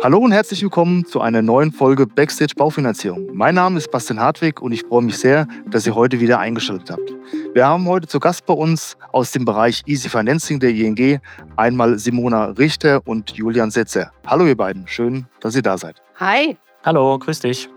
Hallo 0.00 0.18
und 0.18 0.30
herzlich 0.30 0.62
willkommen 0.62 1.04
zu 1.04 1.20
einer 1.20 1.42
neuen 1.42 1.72
Folge 1.72 2.06
Backstage 2.06 2.54
Baufinanzierung. 2.56 3.30
Mein 3.32 3.56
Name 3.56 3.78
ist 3.78 3.90
Bastian 3.90 4.20
Hartwig 4.20 4.62
und 4.62 4.70
ich 4.70 4.82
freue 4.82 5.02
mich 5.02 5.18
sehr, 5.18 5.48
dass 5.66 5.88
ihr 5.88 5.96
heute 5.96 6.20
wieder 6.20 6.38
eingeschaltet 6.38 6.92
habt. 6.92 7.14
Wir 7.52 7.66
haben 7.66 7.84
heute 7.88 8.06
zu 8.06 8.20
Gast 8.20 8.46
bei 8.46 8.54
uns 8.54 8.96
aus 9.10 9.32
dem 9.32 9.44
Bereich 9.44 9.82
Easy 9.86 10.08
Financing 10.08 10.60
der 10.60 10.70
ING 10.70 11.20
einmal 11.56 11.98
Simona 11.98 12.44
Richter 12.50 13.02
und 13.06 13.32
Julian 13.32 13.72
Setzer. 13.72 14.12
Hallo 14.24 14.46
ihr 14.46 14.56
beiden, 14.56 14.86
schön, 14.86 15.26
dass 15.40 15.56
ihr 15.56 15.62
da 15.62 15.76
seid. 15.76 16.00
Hi. 16.14 16.56
Hallo, 16.84 17.18
grüß 17.18 17.40
dich. 17.40 17.68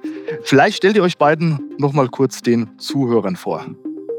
Vielleicht 0.43 0.77
stellt 0.77 0.95
ihr 0.95 1.03
euch 1.03 1.17
beiden 1.17 1.75
noch 1.79 1.91
mal 1.91 2.07
kurz 2.07 2.43
den 2.43 2.77
Zuhörern 2.77 3.35
vor. 3.35 3.65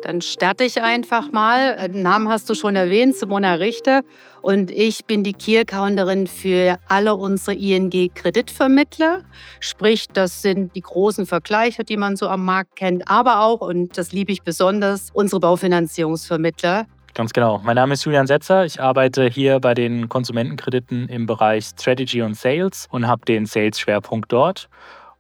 Dann 0.03 0.21
starte 0.21 0.65
ich 0.65 0.83
einfach 0.83 1.31
mal. 1.31 1.77
Den 1.89 1.95
äh, 1.97 2.03
Namen 2.03 2.29
hast 2.29 2.51
du 2.51 2.55
schon 2.55 2.77
erwähnt, 2.77 3.17
Simona 3.17 3.55
Richter. 3.55 4.03
Und 4.41 4.71
ich 4.71 5.05
bin 5.05 5.23
die 5.23 5.33
Key-Accounterin 5.33 6.27
für 6.27 6.79
alle 6.89 7.15
unsere 7.15 7.55
ING-Kreditvermittler. 7.57 9.23
Sprich, 9.61 10.09
das 10.09 10.43
sind 10.43 10.75
die 10.75 10.81
großen 10.81 11.27
Vergleiche, 11.27 11.85
die 11.85 11.97
man 11.97 12.17
so 12.17 12.29
am 12.29 12.45
Markt 12.45 12.77
kennt, 12.77 13.09
aber 13.09 13.41
auch, 13.41 13.61
und 13.61 13.97
das 13.97 14.13
liebe 14.13 14.33
ich 14.33 14.43
besonders, 14.43 15.11
unsere 15.13 15.41
Baufinanzierungsvermittler. 15.41 16.87
Ganz 17.15 17.33
genau. 17.33 17.61
Mein 17.63 17.77
Name 17.77 17.95
ist 17.95 18.05
Julian 18.05 18.27
Setzer. 18.27 18.65
Ich 18.65 18.81
arbeite 18.81 19.27
hier 19.29 19.61
bei 19.61 19.75
den 19.75 20.09
Konsumentenkrediten 20.09 21.09
im 21.09 21.27
Bereich 21.27 21.67
Strategy 21.67 22.23
und 22.23 22.35
Sales 22.37 22.89
und 22.91 23.07
habe 23.07 23.25
den 23.27 23.47
Sales-Schwerpunkt 23.47 24.33
dort. 24.33 24.69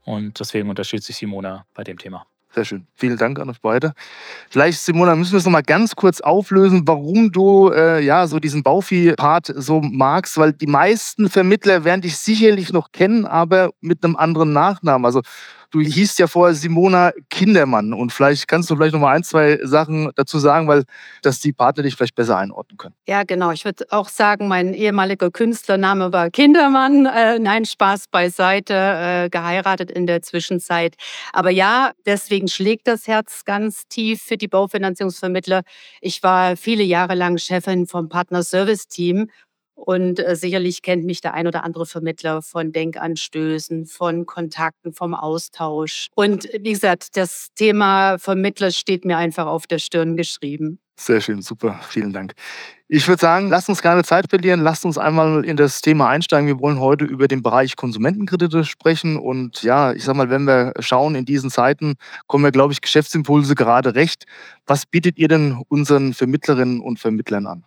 Und 0.05 0.41
deswegen 0.41 0.71
unterstütze 0.71 1.13
ich 1.13 1.19
Simona 1.19 1.67
bei 1.75 1.85
dem 1.85 1.99
Thema. 1.99 2.27
Sehr 2.55 2.67
schön. 2.67 2.87
Vielen 2.95 3.17
Dank 3.17 3.39
an 3.39 3.49
euch 3.49 3.61
beide. 3.63 3.95
Vielleicht, 4.51 4.79
Simona, 4.81 5.17
müssen 5.17 5.33
wir 5.33 5.39
es 5.39 5.45
noch 5.47 5.53
mal 5.53 5.63
ganz 5.63 5.97
kurz 5.97 6.21
auflösen, 6.21 6.83
warum 6.87 7.33
du 7.33 7.71
äh, 7.71 8.05
ja 8.05 8.27
so 8.27 8.39
diesen 8.39 8.63
Baufi-Part 8.63 9.53
so 9.57 9.81
magst, 9.81 10.37
weil 10.37 10.53
die 10.53 10.67
meisten 10.67 11.31
Vermittler 11.31 11.85
werden 11.85 12.03
dich 12.03 12.19
sicherlich 12.19 12.71
noch 12.71 12.93
kennen, 12.93 13.25
aber 13.25 13.71
mit 13.81 14.05
einem 14.05 14.17
anderen 14.17 14.53
Nachnamen. 14.53 15.07
Also 15.07 15.23
Du 15.73 15.81
hießt 15.81 16.19
ja 16.19 16.27
vorher 16.27 16.55
Simona 16.55 17.13
Kindermann 17.31 17.95
und 17.95 18.13
vielleicht 18.13 18.47
kannst 18.47 18.69
du 18.69 18.77
vielleicht 18.77 18.93
noch 18.93 19.01
mal 19.01 19.17
ein, 19.17 19.25
zwei 19.25 19.59
Sachen 19.63 20.11
dazu 20.17 20.39
sagen, 20.39 20.69
weil 20.69 20.85
dass 21.23 21.41
die 21.41 21.55
Partner 21.55 21.83
dich 21.83 21.97
vielleicht 21.97 22.15
besser 22.15 22.37
einordnen 22.37 22.77
können. 22.77 22.95
Ja, 23.09 23.23
genau. 23.23 23.53
Ich 23.53 23.65
würde 23.65 23.87
auch 23.89 24.11
sagen, 24.11 24.49
mein 24.49 24.75
ehemaliger 24.75 25.31
Künstlername 25.31 26.13
war 26.13 26.29
Kindermann. 26.29 27.07
Äh, 27.07 27.39
nein, 27.39 27.65
Spaß 27.65 28.09
beiseite, 28.09 28.75
äh, 28.75 29.31
geheiratet 29.31 29.91
in 29.91 30.07
der 30.07 30.21
Zwischenzeit. 30.21 30.95
Aber 31.33 31.49
ja, 31.49 31.93
deswegen 32.05 32.49
schlägt 32.49 32.87
das 32.87 33.09
Herz 33.09 33.47
ganz 33.47 33.89
tief 33.89 34.21
für 34.21 34.37
die 34.37 34.49
Baufinanzierungsvermittler. 34.49 35.63
Ich 36.03 36.23
war 36.23 36.59
viele 36.59 36.83
Jahre 36.83 37.15
lang 37.15 37.39
Chefin 37.39 37.87
vom 37.87 38.11
Partner 38.11 38.43
Service 38.43 38.89
Team 38.89 39.31
und 39.85 40.21
äh, 40.21 40.37
sicherlich 40.37 40.83
kennt 40.83 41.05
mich 41.05 41.21
der 41.21 41.35
ein 41.35 41.49
oder 41.49 41.65
andere 41.65 41.87
Vermittler 41.87 42.41
von 42.41 42.71
Denkanstößen, 42.71 43.87
von 43.87 44.27
Kontakten, 44.27 44.93
vom 44.93 45.13
Austausch. 45.13 46.07
Und 46.15 46.49
wie 46.61 46.73
gesagt, 46.73 47.17
das 47.17 47.49
Thema 47.57 48.17
Vermittler 48.19 48.71
steht 48.71 49.05
mir 49.05 49.17
einfach 49.17 49.47
auf 49.47 49.67
der 49.67 49.79
Stirn 49.79 50.17
geschrieben. 50.17 50.79
Sehr 50.97 51.21
schön, 51.21 51.43
super, 51.43 51.81
vielen 51.89 52.13
Dank. 52.13 52.35
Ich 52.87 53.09
würde 53.09 53.21
sagen, 53.21 53.49
lasst 53.49 53.69
uns 53.69 53.83
keine 53.83 54.05
Zeit 54.05 54.31
verlieren, 54.31 54.61
lasst 54.61 54.85
uns 54.85 54.99
einmal 54.99 55.45
in 55.45 55.57
das 55.57 55.81
Thema 55.81 56.09
einsteigen. 56.09 56.47
Wir 56.47 56.61
wollen 56.61 56.79
heute 56.79 57.05
über 57.05 57.27
den 57.27 57.43
Bereich 57.43 57.75
Konsumentenkredite 57.75 58.65
sprechen. 58.65 59.17
Und 59.17 59.65
ja, 59.65 59.93
ich 59.95 60.05
sag 60.05 60.15
mal, 60.15 60.31
wenn 60.31 60.45
wir 60.45 60.75
schauen, 60.79 61.17
in 61.17 61.25
diesen 61.25 61.51
Zeiten 61.51 61.95
kommen 62.29 62.45
wir, 62.45 62.53
glaube 62.53 62.73
ich, 62.73 62.83
Geschäftsimpulse 62.83 63.57
gerade 63.57 63.97
recht. 63.97 64.27
Was 64.67 64.87
bietet 64.87 65.19
ihr 65.19 65.27
denn 65.27 65.61
unseren 65.69 66.15
Vermittlerinnen 66.15 66.81
und 66.81 67.01
Vermittlern 67.01 67.47
an? 67.47 67.65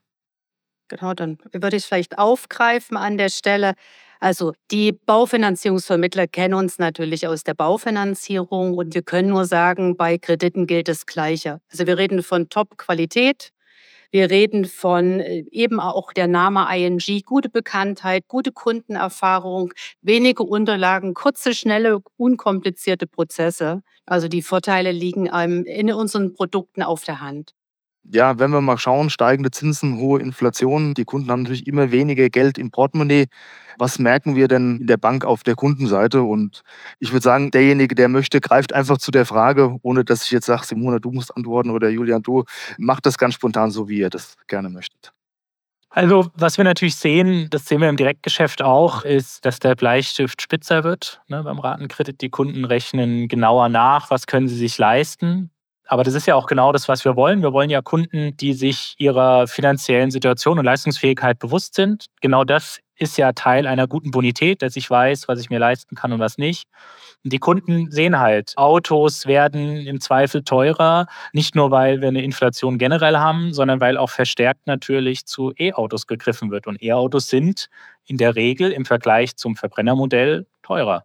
Genau, 0.88 1.14
dann 1.14 1.38
würde 1.52 1.78
ich 1.78 1.84
es 1.84 1.88
vielleicht 1.88 2.18
aufgreifen 2.20 2.96
an 2.98 3.18
der 3.18 3.30
Stelle. 3.30 3.74
Also 4.20 4.54
die 4.72 4.92
Baufinanzierungsvermittler 4.92 6.28
kennen 6.28 6.54
uns 6.54 6.78
natürlich 6.80 7.28
aus 7.28 7.44
der 7.44 7.54
Baufinanzierung 7.56 8.76
und 8.76 8.94
wir 8.94 9.02
können 9.02 9.30
nur 9.30 9.46
sagen, 9.46 9.98
bei 9.98 10.18
Krediten 10.18 10.68
gilt 10.68 10.88
das 10.88 11.06
Gleiche. 11.06 11.60
Also 11.72 11.88
wir 11.88 11.98
reden 11.98 12.24
von 12.24 12.50
Top-Qualität, 12.50 13.50
wir 14.12 14.30
reden 14.30 14.66
von 14.66 15.20
äh, 15.20 15.44
eben 15.52 15.80
auch 15.80 16.14
der 16.14 16.28
Name 16.28 16.68
ING, 16.76 17.02
gute 17.26 17.50
Bekanntheit, 17.50 18.28
gute 18.28 18.52
Kundenerfahrung, 18.52 19.74
wenige 20.02 20.44
Unterlagen, 20.44 21.14
kurze, 21.14 21.54
schnelle, 21.56 22.00
unkomplizierte 22.18 23.08
Prozesse. 23.08 23.82
Also 24.06 24.28
die 24.28 24.42
Vorteile 24.44 24.92
liegen 24.92 25.26
in 25.66 25.92
unseren 25.92 26.34
Produkten 26.34 26.84
auf 26.84 27.04
der 27.04 27.22
Hand 27.22 27.54
ja, 28.12 28.40
wenn 28.40 28.52
wir 28.52 28.62
mal 28.62 28.78
schauen, 28.78 29.10
steigende 29.10 29.52
Zinsen, 29.52 29.98
hohe 29.98 30.20
Inflation, 30.20 30.94
die 30.94 31.06
Kunden 31.06 31.30
haben 31.32 31.44
natürlich 31.44 31.68
immer 31.68 31.92
weniger 31.92 32.30
Geld 32.30 32.58
im 32.58 32.72
Portemonnaie. 32.72 33.28
Was 33.78 34.00
merken 34.00 34.36
wir 34.36 34.48
denn 34.48 34.78
in 34.82 34.88
der 34.88 34.98
Bank 34.98 35.26
auf 35.26 35.44
der 35.44 35.56
Kundenseite? 35.56 36.22
Und 36.22 36.62
ich 37.00 37.12
würde 37.12 37.24
sagen, 37.24 37.52
derjenige, 37.52 37.96
der 37.96 38.08
möchte, 38.08 38.40
greift 38.40 38.74
einfach 38.74 38.98
zu 38.98 39.12
der 39.12 39.26
Frage, 39.26 39.78
ohne 39.82 40.06
dass 40.06 40.24
ich 40.24 40.32
jetzt 40.32 40.46
sage, 40.46 40.66
Simona, 40.66 41.00
du 41.00 41.12
musst 41.12 41.36
antworten 41.36 41.72
oder 41.72 41.90
Julian, 41.90 42.24
du, 42.24 42.44
macht 42.78 43.06
das 43.06 43.18
ganz 43.18 43.34
spontan 43.34 43.72
so, 43.72 43.90
wie 43.90 44.00
ihr 44.00 44.10
das 44.10 44.36
gerne 44.48 44.70
möchtet. 44.70 45.12
Also, 45.90 46.30
was 46.36 46.58
wir 46.58 46.66
natürlich 46.66 46.98
sehen, 46.98 47.48
das 47.50 47.68
sehen 47.68 47.80
wir 47.80 47.88
im 47.88 47.96
Direktgeschäft 47.96 48.62
auch, 48.62 49.06
ist, 49.06 49.46
dass 49.46 49.60
der 49.60 49.76
Bleistift 49.76 50.42
spitzer 50.42 50.84
wird. 50.84 51.22
Ne, 51.30 51.42
beim 51.42 51.58
Ratenkredit, 51.58 52.20
die 52.20 52.30
Kunden 52.30 52.66
rechnen 52.66 53.30
genauer 53.30 53.70
nach, 53.70 54.10
was 54.10 54.28
können 54.28 54.50
sie 54.50 54.58
sich 54.58 54.78
leisten. 54.78 55.52
Aber 55.88 56.04
das 56.04 56.16
ist 56.16 56.26
ja 56.26 56.36
auch 56.36 56.48
genau 56.48 56.72
das, 56.72 56.88
was 56.88 57.06
wir 57.06 57.16
wollen. 57.16 57.42
Wir 57.42 57.54
wollen 57.54 57.70
ja 57.70 57.82
Kunden, 57.82 58.36
die 58.38 58.54
sich 58.54 58.96
ihrer 58.98 59.48
finanziellen 59.48 60.10
Situation 60.10 60.58
und 60.58 60.66
Leistungsfähigkeit 60.66 61.38
bewusst 61.38 61.76
sind. 61.76 62.06
Genau 62.22 62.44
das 62.44 62.80
ist 62.98 63.18
ja 63.18 63.34
Teil 63.34 63.68
einer 63.68 63.88
guten 63.88 64.12
Bonität, 64.12 64.62
dass 64.62 64.76
ich 64.76 64.90
weiß, 64.90 65.28
was 65.28 65.40
ich 65.40 65.50
mir 65.50 65.60
leisten 65.60 65.96
kann 65.96 66.14
und 66.14 66.20
was 66.20 66.38
nicht. 66.38 66.68
Und 67.24 67.34
die 67.34 67.40
Kunden 67.40 67.92
sehen 67.92 68.20
halt, 68.20 68.54
Autos 68.56 69.26
werden 69.26 69.78
im 69.86 70.00
Zweifel 70.00 70.44
teurer, 70.44 71.08
nicht 71.34 71.56
nur 71.56 71.72
weil 71.72 72.02
wir 72.02 72.08
eine 72.08 72.24
Inflation 72.24 72.78
generell 72.78 73.18
haben, 73.18 73.54
sondern 73.54 73.82
weil 73.82 73.98
auch 73.98 74.10
verstärkt 74.10 74.68
natürlich 74.68 75.26
zu 75.26 75.52
E-Autos 75.58 76.08
gegriffen 76.08 76.52
wird. 76.52 76.68
Und 76.68 76.82
E-Autos 76.82 77.30
sind 77.30 77.68
in 78.06 78.18
der 78.18 78.36
Regel 78.36 78.72
im 78.72 78.86
Vergleich 78.86 79.36
zum 79.36 79.56
Verbrennermodell 79.56 80.46
teurer. 80.64 81.04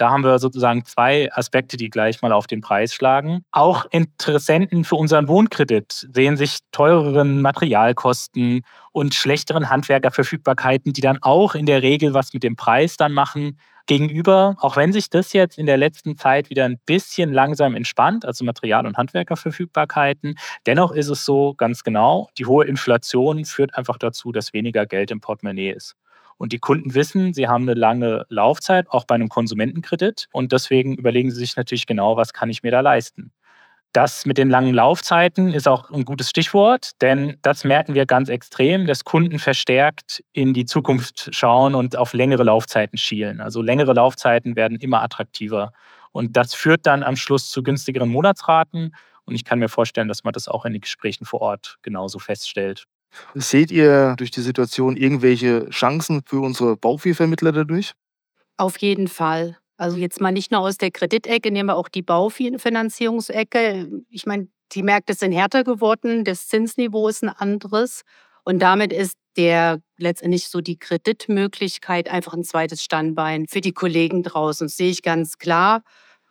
Da 0.00 0.10
haben 0.10 0.24
wir 0.24 0.38
sozusagen 0.38 0.86
zwei 0.86 1.30
Aspekte, 1.30 1.76
die 1.76 1.90
gleich 1.90 2.22
mal 2.22 2.32
auf 2.32 2.46
den 2.46 2.62
Preis 2.62 2.94
schlagen. 2.94 3.44
Auch 3.50 3.84
Interessenten 3.90 4.84
für 4.84 4.94
unseren 4.94 5.28
Wohnkredit 5.28 6.08
sehen 6.14 6.38
sich 6.38 6.60
teureren 6.72 7.42
Materialkosten 7.42 8.62
und 8.92 9.14
schlechteren 9.14 9.68
Handwerkerverfügbarkeiten, 9.68 10.94
die 10.94 11.02
dann 11.02 11.18
auch 11.20 11.54
in 11.54 11.66
der 11.66 11.82
Regel 11.82 12.14
was 12.14 12.32
mit 12.32 12.44
dem 12.44 12.56
Preis 12.56 12.96
dann 12.96 13.12
machen, 13.12 13.58
gegenüber, 13.84 14.56
auch 14.60 14.76
wenn 14.76 14.92
sich 14.92 15.10
das 15.10 15.34
jetzt 15.34 15.58
in 15.58 15.66
der 15.66 15.76
letzten 15.76 16.16
Zeit 16.16 16.48
wieder 16.48 16.64
ein 16.64 16.78
bisschen 16.86 17.32
langsam 17.32 17.74
entspannt, 17.74 18.24
also 18.24 18.44
Material- 18.44 18.86
und 18.86 18.96
Handwerkerverfügbarkeiten, 18.96 20.36
dennoch 20.64 20.92
ist 20.92 21.08
es 21.08 21.24
so 21.24 21.54
ganz 21.54 21.82
genau, 21.82 22.28
die 22.38 22.46
hohe 22.46 22.64
Inflation 22.64 23.44
führt 23.44 23.74
einfach 23.74 23.98
dazu, 23.98 24.32
dass 24.32 24.52
weniger 24.52 24.86
Geld 24.86 25.10
im 25.10 25.20
Portemonnaie 25.20 25.72
ist. 25.72 25.96
Und 26.40 26.54
die 26.54 26.58
Kunden 26.58 26.94
wissen, 26.94 27.34
sie 27.34 27.48
haben 27.48 27.64
eine 27.68 27.78
lange 27.78 28.24
Laufzeit, 28.30 28.88
auch 28.88 29.04
bei 29.04 29.14
einem 29.14 29.28
Konsumentenkredit. 29.28 30.26
Und 30.32 30.52
deswegen 30.52 30.96
überlegen 30.96 31.30
sie 31.30 31.36
sich 31.36 31.54
natürlich 31.54 31.84
genau, 31.84 32.16
was 32.16 32.32
kann 32.32 32.48
ich 32.48 32.62
mir 32.62 32.70
da 32.70 32.80
leisten. 32.80 33.30
Das 33.92 34.24
mit 34.24 34.38
den 34.38 34.48
langen 34.48 34.72
Laufzeiten 34.72 35.52
ist 35.52 35.68
auch 35.68 35.90
ein 35.90 36.06
gutes 36.06 36.30
Stichwort, 36.30 36.92
denn 37.02 37.36
das 37.42 37.64
merken 37.64 37.92
wir 37.92 38.06
ganz 38.06 38.30
extrem, 38.30 38.86
dass 38.86 39.04
Kunden 39.04 39.38
verstärkt 39.38 40.24
in 40.32 40.54
die 40.54 40.64
Zukunft 40.64 41.28
schauen 41.30 41.74
und 41.74 41.96
auf 41.96 42.14
längere 42.14 42.44
Laufzeiten 42.44 42.96
schielen. 42.96 43.42
Also 43.42 43.60
längere 43.60 43.92
Laufzeiten 43.92 44.56
werden 44.56 44.78
immer 44.78 45.02
attraktiver. 45.02 45.72
Und 46.10 46.38
das 46.38 46.54
führt 46.54 46.86
dann 46.86 47.02
am 47.02 47.16
Schluss 47.16 47.50
zu 47.50 47.62
günstigeren 47.62 48.08
Monatsraten. 48.08 48.94
Und 49.26 49.34
ich 49.34 49.44
kann 49.44 49.58
mir 49.58 49.68
vorstellen, 49.68 50.08
dass 50.08 50.24
man 50.24 50.32
das 50.32 50.48
auch 50.48 50.64
in 50.64 50.72
den 50.72 50.80
Gesprächen 50.80 51.26
vor 51.26 51.42
Ort 51.42 51.76
genauso 51.82 52.18
feststellt. 52.18 52.86
Seht 53.34 53.70
ihr 53.70 54.14
durch 54.16 54.30
die 54.30 54.40
Situation 54.40 54.96
irgendwelche 54.96 55.68
Chancen 55.70 56.22
für 56.26 56.40
unsere 56.40 56.76
Bauviehvermittler 56.76 57.52
dadurch? 57.52 57.94
Auf 58.56 58.78
jeden 58.78 59.08
Fall. 59.08 59.58
Also 59.76 59.96
jetzt 59.96 60.20
mal 60.20 60.32
nicht 60.32 60.50
nur 60.52 60.60
aus 60.60 60.76
der 60.76 60.90
Kreditecke, 60.90 61.50
nehmen 61.50 61.70
wir 61.70 61.76
auch 61.76 61.88
die 61.88 62.02
Baufinanzierungsecke. 62.02 63.90
Ich 64.10 64.26
meine, 64.26 64.48
die 64.72 64.82
Märkte 64.82 65.14
sind 65.14 65.32
härter 65.32 65.64
geworden, 65.64 66.24
das 66.24 66.48
Zinsniveau 66.48 67.08
ist 67.08 67.22
ein 67.22 67.30
anderes. 67.30 68.02
Und 68.44 68.60
damit 68.60 68.92
ist 68.92 69.16
der 69.36 69.80
letztendlich 69.96 70.48
so 70.48 70.60
die 70.60 70.78
Kreditmöglichkeit 70.78 72.10
einfach 72.10 72.34
ein 72.34 72.44
zweites 72.44 72.82
Standbein 72.82 73.46
für 73.48 73.60
die 73.60 73.72
Kollegen 73.72 74.22
draußen. 74.22 74.66
Das 74.66 74.76
sehe 74.76 74.90
ich 74.90 75.02
ganz 75.02 75.38
klar. 75.38 75.82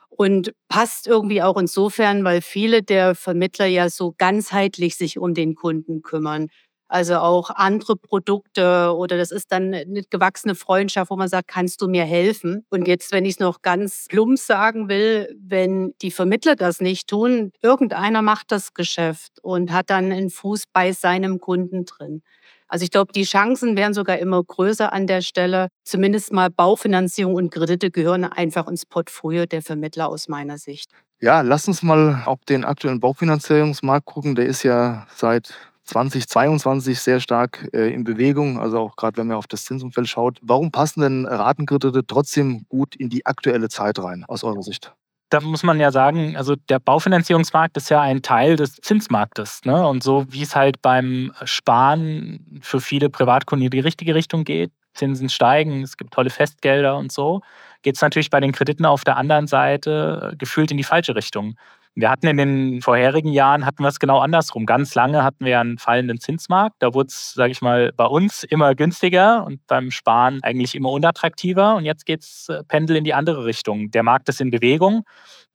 Und 0.09 0.53
passt 0.67 1.07
irgendwie 1.07 1.41
auch 1.41 1.57
insofern, 1.57 2.23
weil 2.23 2.41
viele 2.41 2.83
der 2.83 3.15
Vermittler 3.15 3.67
ja 3.67 3.89
so 3.89 4.13
ganzheitlich 4.17 4.95
sich 4.97 5.17
um 5.17 5.33
den 5.33 5.55
Kunden 5.55 6.01
kümmern. 6.01 6.49
Also 6.89 7.17
auch 7.17 7.51
andere 7.51 7.95
Produkte 7.95 8.95
oder 8.95 9.15
das 9.15 9.29
ist 9.29 9.51
dann 9.51 9.73
eine 9.75 10.03
gewachsene 10.09 10.55
Freundschaft, 10.55 11.11
wo 11.11 11.15
man 11.15 11.29
sagt, 11.29 11.47
kannst 11.47 11.81
du 11.81 11.87
mir 11.87 12.03
helfen? 12.03 12.65
Und 12.69 12.87
jetzt, 12.87 13.11
wenn 13.11 13.25
ich 13.25 13.33
es 13.33 13.39
noch 13.39 13.61
ganz 13.61 14.07
plump 14.09 14.39
sagen 14.39 14.89
will, 14.89 15.33
wenn 15.39 15.93
die 16.01 16.09
Vermittler 16.09 16.55
das 16.55 16.81
nicht 16.81 17.07
tun, 17.07 17.51
irgendeiner 17.61 18.23
macht 18.23 18.51
das 18.51 18.73
Geschäft 18.73 19.33
und 19.43 19.71
hat 19.71 19.91
dann 19.91 20.11
einen 20.11 20.31
Fuß 20.31 20.63
bei 20.73 20.91
seinem 20.91 21.39
Kunden 21.39 21.85
drin. 21.85 22.23
Also 22.67 22.83
ich 22.83 22.91
glaube, 22.91 23.11
die 23.13 23.23
Chancen 23.23 23.77
wären 23.77 23.93
sogar 23.93 24.17
immer 24.17 24.43
größer 24.43 24.91
an 24.91 25.05
der 25.05 25.21
Stelle. 25.21 25.69
Zumindest 25.83 26.33
mal 26.33 26.49
Baufinanzierung 26.49 27.35
und 27.35 27.51
Kredite 27.51 27.91
gehören 27.91 28.23
einfach 28.23 28.67
ins 28.67 28.85
Portfolio 28.85 29.45
der 29.45 29.61
Vermittler 29.61 30.09
aus 30.09 30.27
meiner 30.27 30.57
Sicht. 30.57 30.91
Ja, 31.21 31.41
lass 31.41 31.67
uns 31.67 31.83
mal 31.83 32.23
auf 32.25 32.39
den 32.45 32.63
aktuellen 32.63 32.99
Baufinanzierungsmarkt 32.99 34.05
gucken. 34.05 34.35
Der 34.35 34.45
ist 34.45 34.63
ja 34.63 35.05
seit 35.15 35.53
2022 35.89 36.99
sehr 36.99 37.19
stark 37.19 37.67
äh, 37.73 37.93
in 37.93 38.03
Bewegung, 38.03 38.59
also 38.59 38.79
auch 38.79 38.95
gerade 38.95 39.17
wenn 39.17 39.27
man 39.27 39.37
auf 39.37 39.47
das 39.47 39.65
Zinsumfeld 39.65 40.07
schaut. 40.07 40.39
Warum 40.41 40.71
passen 40.71 41.01
denn 41.01 41.25
Ratenkredite 41.25 42.05
trotzdem 42.05 42.65
gut 42.69 42.95
in 42.95 43.09
die 43.09 43.25
aktuelle 43.25 43.69
Zeit 43.69 43.99
rein, 43.99 44.23
aus 44.27 44.43
eurer 44.43 44.61
Sicht? 44.61 44.93
da 45.29 45.41
muss 45.41 45.63
man 45.63 45.79
ja 45.79 45.91
sagen, 45.91 46.35
also 46.35 46.55
der 46.55 46.79
Baufinanzierungsmarkt 46.79 47.77
ist 47.77 47.89
ja 47.89 48.01
ein 48.01 48.21
Teil 48.21 48.55
des 48.55 48.77
Zinsmarktes. 48.77 49.61
Ne? 49.63 49.87
Und 49.87 50.03
so 50.03 50.25
wie 50.29 50.41
es 50.41 50.55
halt 50.55 50.81
beim 50.81 51.31
Sparen 51.43 52.59
für 52.61 52.81
viele 52.81 53.09
Privatkunden 53.09 53.65
in 53.65 53.69
die 53.69 53.79
richtige 53.79 54.15
Richtung 54.15 54.43
geht, 54.43 54.71
Zinsen 54.95 55.29
steigen, 55.29 55.83
es 55.83 55.97
gibt 55.97 56.13
tolle 56.13 56.31
Festgelder 56.31 56.97
und 56.97 57.11
so, 57.11 57.41
geht 57.83 57.95
es 57.95 58.01
natürlich 58.01 58.31
bei 58.31 58.39
den 58.39 58.51
Krediten 58.51 58.85
auf 58.85 59.03
der 59.03 59.17
anderen 59.17 59.45
Seite 59.45 60.33
gefühlt 60.37 60.71
in 60.71 60.77
die 60.77 60.83
falsche 60.83 61.15
Richtung. 61.15 61.55
Wir 61.99 62.09
hatten 62.09 62.27
in 62.27 62.37
den 62.37 62.81
vorherigen 62.81 63.33
Jahren 63.33 63.65
hatten 63.65 63.83
wir 63.83 63.89
es 63.89 63.99
genau 63.99 64.19
andersrum. 64.19 64.65
Ganz 64.65 64.95
lange 64.95 65.21
hatten 65.21 65.43
wir 65.43 65.59
einen 65.59 65.77
fallenden 65.77 66.21
Zinsmarkt. 66.21 66.77
Da 66.79 66.93
wurde 66.93 67.07
es, 67.07 67.33
sage 67.33 67.51
ich 67.51 67.61
mal, 67.61 67.91
bei 67.91 68.05
uns 68.05 68.45
immer 68.45 68.73
günstiger 68.73 69.45
und 69.45 69.67
beim 69.67 69.91
Sparen 69.91 70.39
eigentlich 70.41 70.75
immer 70.75 70.91
unattraktiver. 70.91 71.75
Und 71.75 71.83
jetzt 71.83 72.05
geht 72.05 72.21
es 72.21 72.47
äh, 72.47 72.63
Pendel 72.63 72.95
in 72.95 73.03
die 73.03 73.13
andere 73.13 73.43
Richtung. 73.43 73.91
Der 73.91 74.03
Markt 74.03 74.29
ist 74.29 74.39
in 74.39 74.49
Bewegung 74.49 75.03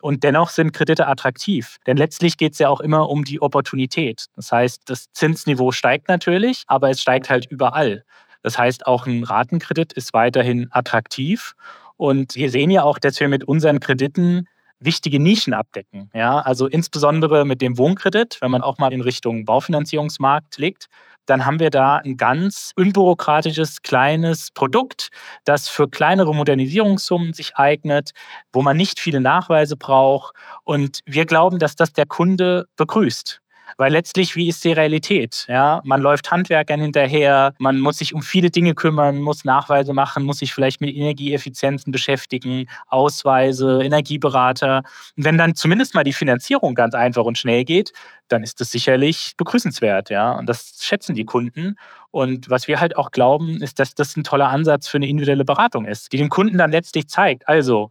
und 0.02 0.23
dennoch 0.23 0.50
sind 0.50 0.75
Kredite 0.75 1.06
attraktiv. 1.06 1.79
Denn 1.87 1.96
letztlich 1.96 2.37
geht 2.37 2.52
es 2.52 2.58
ja 2.58 2.69
auch 2.69 2.81
immer 2.81 3.08
um 3.08 3.25
die 3.25 3.41
Opportunität. 3.41 4.26
Das 4.37 4.52
heißt, 4.52 4.82
das 4.85 5.06
Zinsniveau 5.14 5.73
steigt 5.73 6.08
natürlich, 6.08 6.64
aber 6.67 6.91
es 6.91 7.00
steigt 7.00 7.31
halt 7.31 7.46
überall. 7.46 8.05
Das 8.43 8.58
heißt, 8.58 8.87
auch 8.87 9.06
ein 9.06 9.25
Ratenkredit 9.25 9.94
ist 9.94 10.12
weiterhin 10.12 10.69
attraktiv. 10.73 11.55
Und 11.96 12.35
wir 12.35 12.50
sehen 12.50 12.70
ja 12.70 12.82
auch, 12.82 12.99
dass 12.99 13.19
wir 13.19 13.29
mit 13.29 13.44
unseren 13.44 13.81
Krediten 13.81 14.46
wichtige 14.81 15.21
Nischen 15.21 15.55
abdecken. 15.55 16.11
Ja, 16.15 16.41
also 16.41 16.67
insbesondere 16.67 17.44
mit 17.44 17.62
dem 17.62 17.79
Wohnkredit, 17.79 18.38
wenn 18.41 18.50
man 18.50 18.62
auch 18.62 18.79
mal 18.79 18.93
in 18.93 19.00
Richtung 19.00 19.44
Baufinanzierungsmarkt 19.44 20.59
legt, 20.59 20.88
dann 21.26 21.47
haben 21.47 21.59
wir 21.59 21.71
da 21.71 21.97
ein 21.97 22.17
ganz 22.17 22.73
unbürokratisches, 22.76 23.82
kleines 23.82 24.50
Produkt, 24.50 25.09
das 25.44 25.69
für 25.69 25.88
kleinere 25.88 26.35
Modernisierungssummen 26.35 27.32
sich 27.32 27.56
eignet, 27.56 28.11
wo 28.53 28.62
man 28.62 28.76
nicht 28.76 29.00
viele 29.00 29.21
Nachweise 29.21 29.76
braucht. 29.76 30.35
Und 30.65 31.00
wir 31.06 31.25
glauben, 31.25 31.59
dass 31.59 31.77
das 31.77 31.93
der 31.93 32.06
Kunde 32.06 32.67
begrüßt. 32.77 33.41
Weil 33.76 33.93
letztlich, 33.93 34.37
wie 34.37 34.49
ist 34.49 34.65
die 34.65 34.73
Realität? 34.73 35.47
Ja, 35.49 35.81
man 35.85 36.00
läuft 36.00 36.31
Handwerkern 36.31 36.81
hinterher, 36.81 37.55
man 37.59 37.79
muss 37.81 37.99
sich 37.99 38.15
um 38.15 38.23
viele 38.23 38.50
Dinge 38.50 38.75
kümmern, 38.75 39.19
muss 39.21 39.44
Nachweise 39.44 39.93
machen, 39.93 40.25
muss 40.25 40.38
sich 40.38 40.55
vielleicht 40.55 40.81
mit 40.81 40.94
Energieeffizienzen 40.94 41.93
beschäftigen, 41.93 42.67
Ausweise, 42.88 43.81
Energieberater. 43.82 44.82
Und 45.17 45.25
wenn 45.25 45.38
dann 45.38 45.55
zumindest 45.55 45.94
mal 45.94 46.05
die 46.05 46.12
Finanzierung 46.12 46.75
ganz 46.75 46.94
einfach 46.94 47.25
und 47.25 47.38
schnell 47.38 47.65
geht, 47.65 47.93
dann 48.29 48.43
ist 48.43 48.61
das 48.61 48.71
sicherlich 48.71 49.35
begrüßenswert, 49.37 50.11
ja. 50.11 50.32
Und 50.32 50.47
das 50.49 50.79
schätzen 50.81 51.15
die 51.15 51.25
Kunden. 51.25 51.77
Und 52.11 52.49
was 52.49 52.69
wir 52.69 52.81
halt 52.81 52.97
auch 52.97 53.11
glauben, 53.11 53.61
ist, 53.62 53.79
dass 53.79 53.94
das 53.94 54.17
ein 54.17 54.25
toller 54.25 54.49
Ansatz 54.49 54.88
für 54.88 54.99
eine 54.99 55.09
individuelle 55.09 55.44
Beratung 55.44 55.85
ist, 55.85 56.12
die 56.12 56.17
dem 56.17 56.29
Kunden 56.31 56.59
dann 56.59 56.70
letztlich 56.70 57.09
zeigt, 57.09 57.49
also 57.49 57.91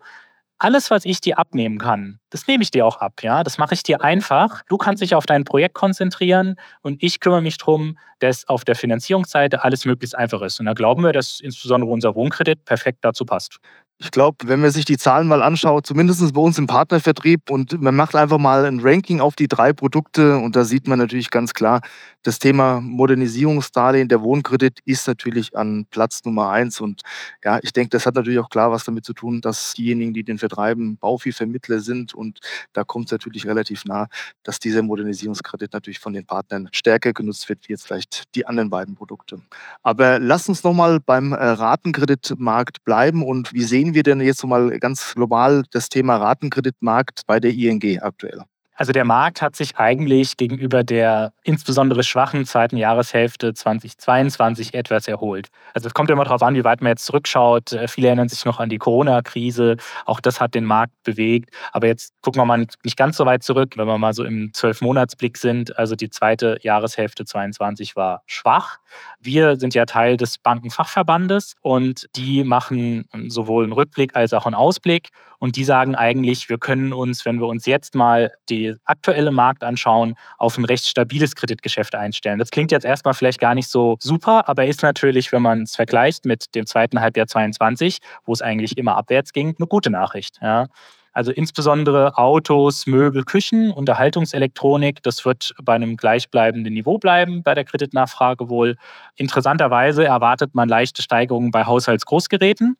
alles, 0.63 0.89
was 0.89 1.04
ich 1.04 1.19
dir 1.19 1.38
abnehmen 1.38 1.77
kann, 1.77 2.19
das 2.30 2.48
nehme 2.48 2.63
ich 2.63 2.71
dir 2.71 2.86
auch 2.86 2.98
ab. 2.98 3.21
Ja? 3.21 3.44
Das 3.44 3.57
mache 3.57 3.74
ich 3.74 3.83
dir 3.83 4.01
einfach. 4.01 4.63
Du 4.69 4.77
kannst 4.77 5.01
dich 5.01 5.13
auf 5.13 5.25
dein 5.25 5.44
Projekt 5.44 5.75
konzentrieren 5.75 6.56
und 6.81 7.04
ich 7.04 7.19
kümmere 7.19 7.42
mich 7.42 7.57
darum, 7.57 7.98
dass 8.19 8.48
auf 8.48 8.63
der 8.63 8.75
Finanzierungsseite 8.75 9.63
alles 9.63 9.86
möglichst 9.86 10.15
einfach 10.15 10.42
ist. 10.42 10.60
Und 10.60 10.68
da 10.68 10.74
glauben 10.74 11.04
wir, 11.04 11.12
dass 11.12 11.42
insbesondere 11.42 11.92
unser 11.92 12.15
Wohnkredit 12.15 12.63
perfekt 12.63 13.00
dazu 13.01 13.25
passt. 13.25 13.57
Ich 14.03 14.11
glaube, 14.11 14.38
wenn 14.50 14.59
man 14.59 14.69
sich 14.69 14.83
die 14.83 14.97
Zahlen 14.97 15.29
mal 15.29 15.41
anschaut, 15.41 15.88
zumindest 15.88 16.33
bei 16.33 16.41
uns 16.41 16.57
im 16.57 16.67
Partnervertrieb 16.67 17.50
und 17.50 17.81
man 17.81 17.95
macht 17.95 18.15
einfach 18.15 18.38
mal 18.38 18.65
ein 18.65 18.81
Ranking 18.81 19.21
auf 19.21 19.35
die 19.38 19.47
drei 19.47 19.71
Produkte 19.71 20.38
und 20.38 20.57
da 20.57 20.65
sieht 20.65 20.89
man 20.89 21.00
natürlich 21.00 21.29
ganz 21.29 21.53
klar, 21.53 21.79
das 22.23 22.39
Thema 22.39 22.79
Modernisierungsdarlehen, 22.81 24.07
der 24.07 24.21
Wohnkredit 24.21 24.79
ist 24.85 25.07
natürlich 25.07 25.55
an 25.55 25.85
Platz 25.91 26.21
Nummer 26.23 26.50
eins. 26.50 26.79
Und 26.79 27.01
ja, 27.44 27.59
ich 27.61 27.73
denke, 27.73 27.89
das 27.89 28.05
hat 28.05 28.15
natürlich 28.15 28.39
auch 28.39 28.50
klar 28.50 28.71
was 28.71 28.85
damit 28.85 29.05
zu 29.05 29.13
tun, 29.13 29.41
dass 29.41 29.73
diejenigen, 29.73 30.13
die 30.13 30.23
den 30.23 30.38
vertreiben, 30.38 30.97
Bauviehvermittler 30.97 31.79
sind. 31.79 32.13
Und 32.13 32.39
da 32.71 32.85
kommt 32.85 33.07
es 33.07 33.11
natürlich 33.11 33.45
relativ 33.45 33.83
nah, 33.85 34.07
dass 34.44 34.59
dieser 34.59 34.81
Modernisierungskredit 34.81 35.73
natürlich 35.73 36.00
von 36.00 36.13
den 36.13 36.25
Partnern 36.25 36.69
stärker 36.71 37.11
genutzt 37.11 37.50
wird, 37.50 37.67
wie 37.67 37.73
jetzt 37.73 37.85
vielleicht 37.85 38.33
die 38.35 38.45
anderen 38.45 38.69
beiden 38.69 38.95
Produkte. 38.95 39.41
Aber 39.81 40.17
lass 40.19 40.47
uns 40.47 40.63
nochmal 40.63 41.01
beim 41.01 41.33
äh, 41.33 41.35
Ratenkreditmarkt 41.35 42.85
bleiben. 42.85 43.23
Und 43.23 43.53
wie 43.53 43.63
sehen 43.63 43.93
wir 43.94 44.04
denn 44.04 44.22
jetzt 44.22 44.44
mal 44.45 44.80
ganz 44.80 45.13
global 45.16 45.63
das 45.72 45.90
Thema 45.90 46.18
Ratenkreditmarkt 46.18 47.22
bei 47.28 47.40
der 47.40 47.51
ING 47.54 48.00
aktuell? 48.01 48.44
Also 48.75 48.92
der 48.92 49.06
Markt 49.06 49.42
hat 49.42 49.56
sich 49.56 49.78
eigentlich 49.78 50.36
gegenüber 50.36 50.84
der 50.84 51.34
insbesondere 51.44 52.04
schwachen 52.04 52.46
zweiten 52.46 52.75
Jahreshälfte 52.78 53.54
2022 53.54 54.74
etwas 54.74 55.08
erholt. 55.08 55.50
Also 55.74 55.88
es 55.88 55.94
kommt 55.94 56.10
immer 56.10 56.24
darauf 56.24 56.42
an, 56.42 56.56
wie 56.56 56.64
weit 56.64 56.81
man 56.81 56.92
jetzt 56.92 57.06
zurückschaut. 57.06 57.74
Äh, 57.74 57.88
viele 57.88 58.08
erinnern 58.08 58.30
sich 58.30 58.46
noch 58.46 58.60
an 58.60 58.70
die 58.70 58.80
Corona-Krise. 58.80 59.78
Auch 60.06 60.20
das 60.20 60.42
hat 60.42 60.56
den 60.56 60.66
Markt 60.66 60.94
bewegt. 61.04 61.54
Aber 61.72 61.86
jetzt 61.88 62.14
gucken 62.22 62.42
wir 62.42 62.46
mal 62.46 62.66
nicht 62.84 62.98
ganz 62.98 63.18
so 63.18 63.25
weit 63.25 63.44
zurück, 63.44 63.74
wenn 63.78 63.88
wir 63.88 63.98
mal 64.00 64.14
so 64.14 64.24
im 64.24 64.52
Zwölfmonatsblick 64.54 65.38
sind. 65.38 65.78
Also 65.78 65.96
die 65.96 66.10
zweite 66.10 66.58
Jahreshälfte 66.62 67.25
22 67.25 67.96
war 67.96 68.24
schwach. 68.25 68.80
Wir 69.20 69.58
sind 69.58 69.75
ja 69.75 69.86
Teil 69.86 70.18
des 70.18 70.40
Bankenfachverbandes 70.40 71.56
und 71.62 72.10
die 72.16 72.44
machen 72.44 73.08
sowohl 73.28 73.66
einen 73.66 73.74
Rückblick 73.74 74.16
als 74.16 74.34
auch 74.34 74.46
einen 74.46 74.56
Ausblick. 74.56 75.10
Und 75.40 75.58
die 75.58 75.64
sagen 75.66 75.96
eigentlich, 75.96 76.48
wir 76.48 76.58
können 76.58 76.94
uns, 76.94 77.25
wenn 77.25 77.40
wir 77.40 77.48
uns 77.48 77.66
jetzt 77.66 77.96
mal 77.96 78.31
die 78.50 78.73
aktuelle 78.86 79.31
Markt 79.31 79.64
anschauen, 79.64 80.16
auf 80.38 80.58
ein 80.58 80.66
recht 80.66 80.86
stabiles 80.86 81.36
Kreditgeschäft 81.36 81.96
einstellen. 81.96 82.40
Das 82.40 82.52
klingt 82.52 82.72
jetzt 82.72 82.86
erstmal 82.86 83.14
vielleicht 83.14 83.40
gar 83.40 83.56
nicht 83.56 83.68
so 83.68 83.98
super, 84.00 84.48
aber 84.48 84.66
ist 84.66 84.84
natürlich, 84.84 85.31
wenn 85.31 85.42
man 85.42 85.64
es 85.64 85.75
vergleicht 85.75 86.25
mit 86.25 86.54
dem 86.56 86.66
zweiten 86.66 87.02
Halbjahr 87.02 87.28
22, 87.28 88.00
wo 88.25 88.34
es 88.34 88.42
eigentlich 88.42 88.78
immer 88.78 88.98
abwärts 88.98 89.34
ging, 89.34 89.56
eine 89.58 89.68
gute 89.68 89.90
Nachricht. 89.90 90.38
Ja. 90.42 90.68
Also 91.14 91.31
insbesondere 91.31 92.18
Autos, 92.18 92.88
Möbel, 92.88 93.24
Küchen, 93.24 93.72
Unterhaltungselektronik, 93.72 95.04
das 95.04 95.24
wird 95.25 95.54
bei 95.62 95.74
einem 95.74 95.96
gleichbleibenden 95.96 96.74
Niveau 96.74 96.98
bleiben 96.98 97.44
bei 97.44 97.53
der 97.53 97.65
Kreditnachfrage 97.65 98.50
wohl. 98.50 98.77
Interessanterweise 99.15 100.06
erwartet 100.06 100.56
man 100.56 100.68
leichte 100.68 101.03
Steigerungen 101.03 101.51
bei 101.51 101.65
Haushaltsgroßgeräten. 101.65 102.77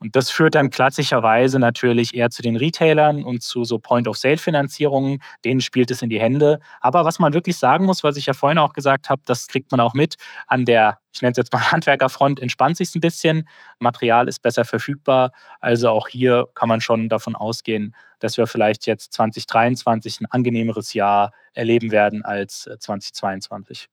Und 0.00 0.16
das 0.16 0.30
führt 0.30 0.54
dann 0.54 0.70
klassischerweise 0.70 1.58
natürlich 1.58 2.14
eher 2.14 2.30
zu 2.30 2.42
den 2.42 2.56
Retailern 2.56 3.24
und 3.24 3.42
zu 3.42 3.64
so 3.64 3.78
Point-of-Sale-Finanzierungen. 3.78 5.22
Denen 5.44 5.60
spielt 5.60 5.90
es 5.90 6.02
in 6.02 6.10
die 6.10 6.20
Hände. 6.20 6.60
Aber 6.80 7.04
was 7.04 7.18
man 7.18 7.32
wirklich 7.32 7.56
sagen 7.56 7.86
muss, 7.86 8.04
was 8.04 8.16
ich 8.16 8.26
ja 8.26 8.34
vorhin 8.34 8.58
auch 8.58 8.72
gesagt 8.72 9.08
habe, 9.08 9.22
das 9.24 9.46
kriegt 9.46 9.70
man 9.70 9.80
auch 9.80 9.94
mit 9.94 10.16
an 10.46 10.64
der, 10.64 10.98
ich 11.14 11.22
nenne 11.22 11.32
es 11.32 11.38
jetzt 11.38 11.52
mal 11.52 11.60
Handwerkerfront, 11.72 12.40
entspannt 12.40 12.76
sich 12.76 12.94
ein 12.94 13.00
bisschen. 13.00 13.48
Material 13.78 14.28
ist 14.28 14.42
besser 14.42 14.64
verfügbar. 14.64 15.32
Also 15.60 15.88
auch 15.90 16.08
hier 16.08 16.46
kann 16.54 16.68
man 16.68 16.80
schon 16.80 17.08
davon 17.08 17.34
ausgehen, 17.36 17.94
dass 18.18 18.36
wir 18.36 18.46
vielleicht 18.46 18.86
jetzt 18.86 19.12
2023 19.14 20.20
ein 20.20 20.26
angenehmeres 20.26 20.92
Jahr 20.92 21.32
erleben 21.54 21.92
werden 21.92 22.24
als 22.24 22.68
2022. 22.78 23.88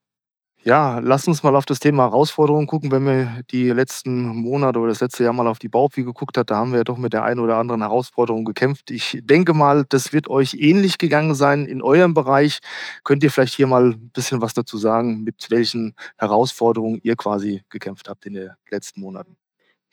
Ja, 0.64 1.00
lass 1.00 1.28
uns 1.28 1.42
mal 1.42 1.56
auf 1.56 1.66
das 1.66 1.80
Thema 1.80 2.04
Herausforderungen 2.04 2.68
gucken. 2.68 2.92
Wenn 2.92 3.04
wir 3.06 3.42
die 3.50 3.70
letzten 3.72 4.28
Monate 4.28 4.78
oder 4.78 4.90
das 4.90 5.02
letzte 5.02 5.24
Jahr 5.24 5.34
mal 5.34 5.48
auf 5.48 5.58
die 5.58 5.70
Baufi 5.70 6.04
geguckt 6.04 6.38
hat, 6.38 6.52
da 6.52 6.58
haben 6.58 6.72
wir 6.72 6.80
ja 6.80 6.84
doch 6.84 6.98
mit 6.98 7.14
der 7.14 7.24
einen 7.24 7.40
oder 7.40 7.58
anderen 7.58 7.82
Herausforderung 7.82 8.46
gekämpft. 8.46 8.92
Ich 8.92 9.18
denke 9.24 9.56
mal, 9.56 9.86
das 9.90 10.14
wird 10.14 10.30
euch 10.30 10.54
ähnlich 10.54 11.00
gegangen 11.00 11.34
sein 11.34 11.66
in 11.66 11.82
eurem 11.82 12.14
Bereich. 12.14 12.60
Könnt 13.04 13.24
ihr 13.24 13.32
vielleicht 13.32 13.56
hier 13.56 13.66
mal 13.66 13.94
ein 13.94 14.12
bisschen 14.12 14.42
was 14.42 14.54
dazu 14.54 14.78
sagen, 14.78 15.24
mit 15.24 15.48
welchen 15.50 15.96
Herausforderungen 16.18 17.00
ihr 17.02 17.16
quasi 17.16 17.64
gekämpft 17.70 18.08
habt 18.08 18.28
in 18.28 18.34
den 18.34 18.52
letzten 18.70 19.02
Monaten? 19.02 19.41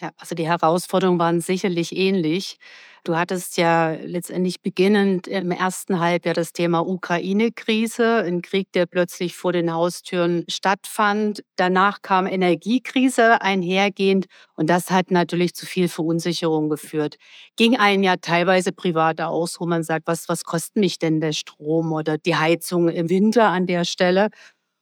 Ja, 0.00 0.10
also 0.16 0.34
die 0.36 0.46
Herausforderungen 0.46 1.18
waren 1.18 1.40
sicherlich 1.40 1.96
ähnlich. 1.96 2.58
Du 3.04 3.16
hattest 3.16 3.56
ja 3.56 3.92
letztendlich 3.92 4.60
beginnend 4.60 5.26
im 5.26 5.50
ersten 5.50 5.98
Halbjahr 5.98 6.34
das 6.34 6.52
Thema 6.52 6.80
Ukraine-Krise, 6.86 8.18
ein 8.24 8.42
Krieg, 8.42 8.70
der 8.72 8.86
plötzlich 8.86 9.34
vor 9.34 9.52
den 9.52 9.72
Haustüren 9.72 10.44
stattfand. 10.48 11.42
Danach 11.56 12.00
kam 12.02 12.26
Energiekrise 12.26 13.40
einhergehend 13.42 14.26
und 14.54 14.68
das 14.70 14.90
hat 14.90 15.10
natürlich 15.10 15.54
zu 15.54 15.66
viel 15.66 15.88
Verunsicherung 15.88 16.68
geführt. 16.68 17.16
Ging 17.56 17.76
einem 17.76 18.02
ja 18.04 18.16
teilweise 18.16 18.72
privat 18.72 19.20
aus, 19.20 19.58
wo 19.58 19.66
man 19.66 19.82
sagt, 19.82 20.06
was, 20.06 20.28
was 20.28 20.44
kostet 20.44 20.76
mich 20.76 20.98
denn 20.98 21.20
der 21.20 21.32
Strom 21.32 21.92
oder 21.92 22.18
die 22.18 22.36
Heizung 22.36 22.88
im 22.88 23.08
Winter 23.10 23.48
an 23.48 23.66
der 23.66 23.84
Stelle? 23.84 24.28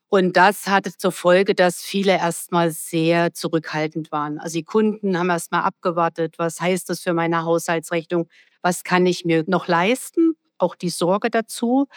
Und 0.08 0.36
das 0.36 0.68
hatte 0.68 0.96
zur 0.96 1.10
Folge, 1.12 1.54
dass 1.54 1.82
viele 1.82 2.12
erstmal 2.12 2.70
sehr 2.70 3.32
zurückhaltend 3.34 4.12
waren. 4.12 4.38
Also 4.38 4.58
die 4.58 4.64
Kunden 4.64 5.18
haben 5.18 5.30
erstmal 5.30 5.62
abgewartet, 5.62 6.34
was 6.38 6.60
heißt 6.60 6.88
das 6.88 7.00
für 7.00 7.12
meine 7.12 7.44
Haushaltsrechnung, 7.44 8.28
was 8.62 8.84
kann 8.84 9.04
ich 9.06 9.25
mir 9.25 9.44
noch 9.48 9.66
leisten, 9.66 10.36
auch 10.58 10.76
die 10.76 10.90
Sorge 10.90 11.28
dazu. 11.30 11.88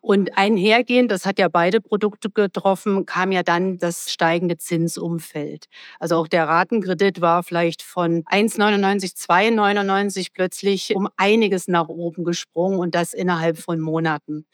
Und 0.00 0.36
einhergehend, 0.36 1.12
das 1.12 1.26
hat 1.26 1.38
ja 1.38 1.48
beide 1.48 1.80
Produkte 1.80 2.28
getroffen, 2.30 3.06
kam 3.06 3.30
ja 3.32 3.44
dann 3.44 3.78
das 3.78 4.12
steigende 4.12 4.56
Zinsumfeld. 4.58 5.66
Also 6.00 6.16
auch 6.16 6.26
der 6.26 6.48
Ratenkredit 6.48 7.20
war 7.20 7.44
vielleicht 7.44 7.82
von 7.82 8.24
1,99, 8.24 9.14
2,99 9.16 10.28
plötzlich 10.34 10.96
um 10.96 11.08
einiges 11.16 11.68
nach 11.68 11.88
oben 11.88 12.24
gesprungen 12.24 12.80
und 12.80 12.96
das 12.96 13.14
innerhalb 13.14 13.58
von 13.58 13.80
Monaten. 13.80 14.44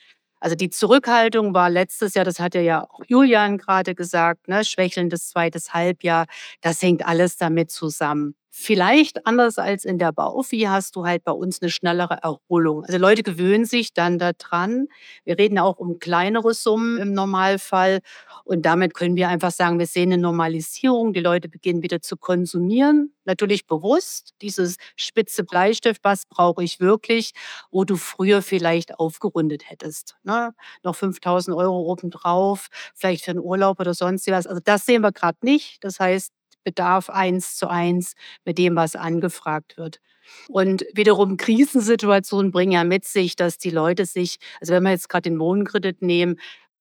Also 0.41 0.55
die 0.57 0.71
Zurückhaltung 0.71 1.55
war 1.55 1.69
letztes 1.71 2.15
Jahr, 2.15 2.25
das 2.25 2.39
hat 2.41 2.55
ja 2.55 2.85
auch 2.85 3.01
Julian 3.07 3.59
gerade 3.59 3.95
gesagt, 3.95 4.49
ne, 4.49 4.65
schwächelndes 4.65 5.29
zweites 5.31 5.75
Halbjahr, 5.75 6.27
das 6.61 6.81
hängt 6.83 7.05
alles 7.07 7.37
damit 7.37 7.71
zusammen. 7.71 8.38
Vielleicht 8.61 9.25
anders 9.25 9.57
als 9.59 9.85
in 9.85 9.99
der 9.99 10.11
Baufi 10.11 10.63
hast 10.63 10.97
du 10.97 11.07
halt 11.07 11.23
bei 11.23 11.31
uns 11.31 11.63
eine 11.63 11.71
schnellere 11.71 12.19
Erholung. 12.25 12.85
Also 12.85 12.99
Leute 12.99 13.23
gewöhnen 13.23 13.65
sich 13.65 13.95
dann 13.95 14.19
daran. 14.19 14.89
Wir 15.25 15.39
reden 15.39 15.61
auch 15.61 15.79
um 15.79 16.01
kleinere 16.01 16.53
Summen 16.55 16.99
im 16.99 17.13
Normalfall. 17.13 18.01
Und 18.43 18.67
damit 18.67 18.95
können 18.95 19.15
wir 19.15 19.29
einfach 19.29 19.53
sagen, 19.53 19.79
wir 19.79 19.87
sehen 19.87 20.13
eine 20.13 20.21
Normalisierung. 20.21 21.13
Die 21.13 21.21
Leute 21.21 21.49
beginnen 21.49 21.85
wieder 21.85 22.03
zu 22.03 22.17
konsumieren. 22.17 23.15
Natürlich 23.25 23.65
bewusst. 23.69 24.35
Dieses 24.43 24.77
spitze 24.97 25.45
Bleistift, 25.45 26.03
was 26.03 26.27
brauche 26.27 26.65
ich 26.65 26.81
wirklich, 26.81 27.35
wo 27.71 27.85
du 27.85 27.95
früher 27.95 28.43
vielleicht 28.43 28.99
aufgerundet 28.99 29.71
hättest. 29.71 30.17
Ne? 30.25 30.53
Noch 30.83 30.97
5000 30.97 31.57
Euro 31.57 31.83
obendrauf, 31.83 32.67
vielleicht 32.97 33.25
für 33.25 33.31
einen 33.31 33.41
Urlaub 33.41 33.79
oder 33.79 33.95
sonst 33.95 34.27
was. 34.27 34.49
Also 34.49 34.61
das 34.65 34.85
sehen 34.85 35.03
wir 35.03 35.13
gerade 35.13 35.39
nicht. 35.43 35.85
Das 35.85 36.01
heißt, 36.01 36.33
Bedarf 36.69 37.09
eins 37.09 37.57
zu 37.57 37.69
eins 37.69 38.13
mit 38.45 38.59
dem, 38.59 38.77
was 38.77 38.95
angefragt 38.95 39.77
wird. 39.79 40.01
Und 40.49 40.85
wiederum 40.93 41.39
Krisensituationen 41.39 42.53
bringen 42.53 42.73
ja 42.73 42.85
mit 42.85 43.07
sich, 43.07 43.37
dass 43.37 43.57
die 43.57 43.71
Leute 43.71 44.05
sich, 44.05 44.37
also 44.61 44.75
wenn 44.75 44.83
wir 44.83 44.91
jetzt 44.91 45.09
gerade 45.09 45.31
den 45.31 45.39
Wohnkredit 45.41 46.03
nehmen, 46.03 46.37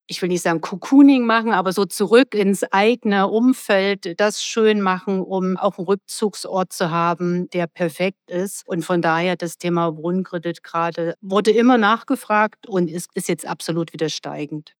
ich 0.09 0.21
will 0.21 0.29
nicht 0.29 0.41
sagen 0.41 0.61
Cocooning 0.61 1.25
machen, 1.25 1.51
aber 1.51 1.73
so 1.73 1.85
zurück 1.85 2.33
ins 2.33 2.63
eigene 2.71 3.27
Umfeld, 3.27 4.19
das 4.19 4.43
schön 4.43 4.81
machen, 4.81 5.21
um 5.21 5.57
auch 5.57 5.77
einen 5.77 5.87
Rückzugsort 5.87 6.71
zu 6.73 6.91
haben, 6.91 7.49
der 7.49 7.67
perfekt 7.67 8.29
ist. 8.29 8.67
Und 8.67 8.83
von 8.83 9.01
daher 9.01 9.35
das 9.35 9.57
Thema 9.57 9.97
Wohnkredit 9.97 10.63
gerade 10.63 11.15
wurde 11.21 11.51
immer 11.51 11.77
nachgefragt 11.77 12.67
und 12.67 12.89
ist, 12.89 13.09
ist 13.15 13.27
jetzt 13.27 13.45
absolut 13.45 13.93
wieder 13.93 14.09
steigend. 14.09 14.75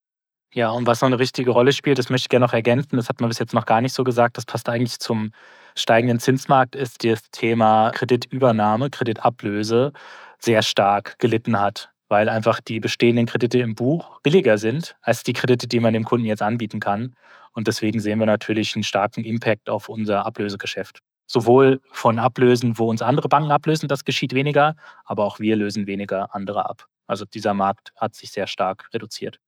Ja, 0.54 0.70
und 0.72 0.88
was 0.88 1.01
noch 1.01 1.08
eine 1.08 1.20
richtige 1.20 1.51
Rolle 1.51 1.74
spielt, 1.74 2.00
das 2.00 2.10
möchte 2.10 2.25
ich 2.25 2.30
gerne 2.30 2.46
noch 2.46 2.54
ergänzen, 2.54 2.96
das 2.96 3.10
hat 3.10 3.20
man 3.20 3.30
bis 3.30 3.38
jetzt 3.39 3.54
noch 3.54 3.66
gar 3.66 3.82
nicht 3.82 3.94
so 3.94 4.04
gesagt, 4.04 4.38
das 4.38 4.46
passt 4.46 4.70
eigentlich 4.70 4.98
zum 5.00 5.32
steigenden 5.75 6.20
Zinsmarkt, 6.20 6.75
ist 6.75 7.04
das 7.04 7.22
Thema 7.32 7.92
Kreditübernahme, 7.92 8.89
Kreditablöse 8.89 9.92
sehr 10.39 10.62
stark 10.63 11.20
gelitten 11.20 11.60
hat, 11.60 11.92
weil 12.08 12.30
einfach 12.30 12.62
die 12.62 12.80
bestehenden 12.80 13.25
Kredite 13.25 13.60
im 13.60 13.75
Buch 13.75 14.22
billiger 14.22 14.58
sind 14.58 14.96
als 15.01 15.24
die 15.24 15.34
Kredite, 15.34 15.68
die 15.68 15.80
man 15.80 15.94
dem 15.94 16.06
Kunden 16.06 16.25
jetzt 16.25 16.42
anbieten 16.42 16.80
kann. 16.80 17.13
Und 17.51 17.68
deswegen 17.68 18.00
sehen 18.00 18.20
wir 18.20 18.25
natürlich 18.25 18.75
einen 18.75 18.84
starken 18.84 19.24
Impact 19.25 19.70
auf 19.70 19.89
unser 19.89 20.25
Ablösegeschäft. 20.25 21.00
Sowohl 21.25 21.82
von 21.92 22.20
Ablösen, 22.20 22.77
wo 22.77 22.89
uns 22.89 23.01
andere 23.01 23.27
Banken 23.27 23.51
ablösen, 23.51 23.89
das 23.89 24.06
geschieht 24.06 24.34
weniger, 24.34 24.75
aber 25.04 25.25
auch 25.25 25.39
wir 25.39 25.58
lösen 25.58 25.88
weniger 25.88 26.34
andere 26.34 26.70
ab. 26.70 26.86
Also 27.06 27.25
dieser 27.25 27.54
Markt 27.54 27.92
hat 27.98 28.16
sich 28.16 28.32
sehr 28.32 28.48
stark 28.48 28.89
reduziert. 28.94 29.39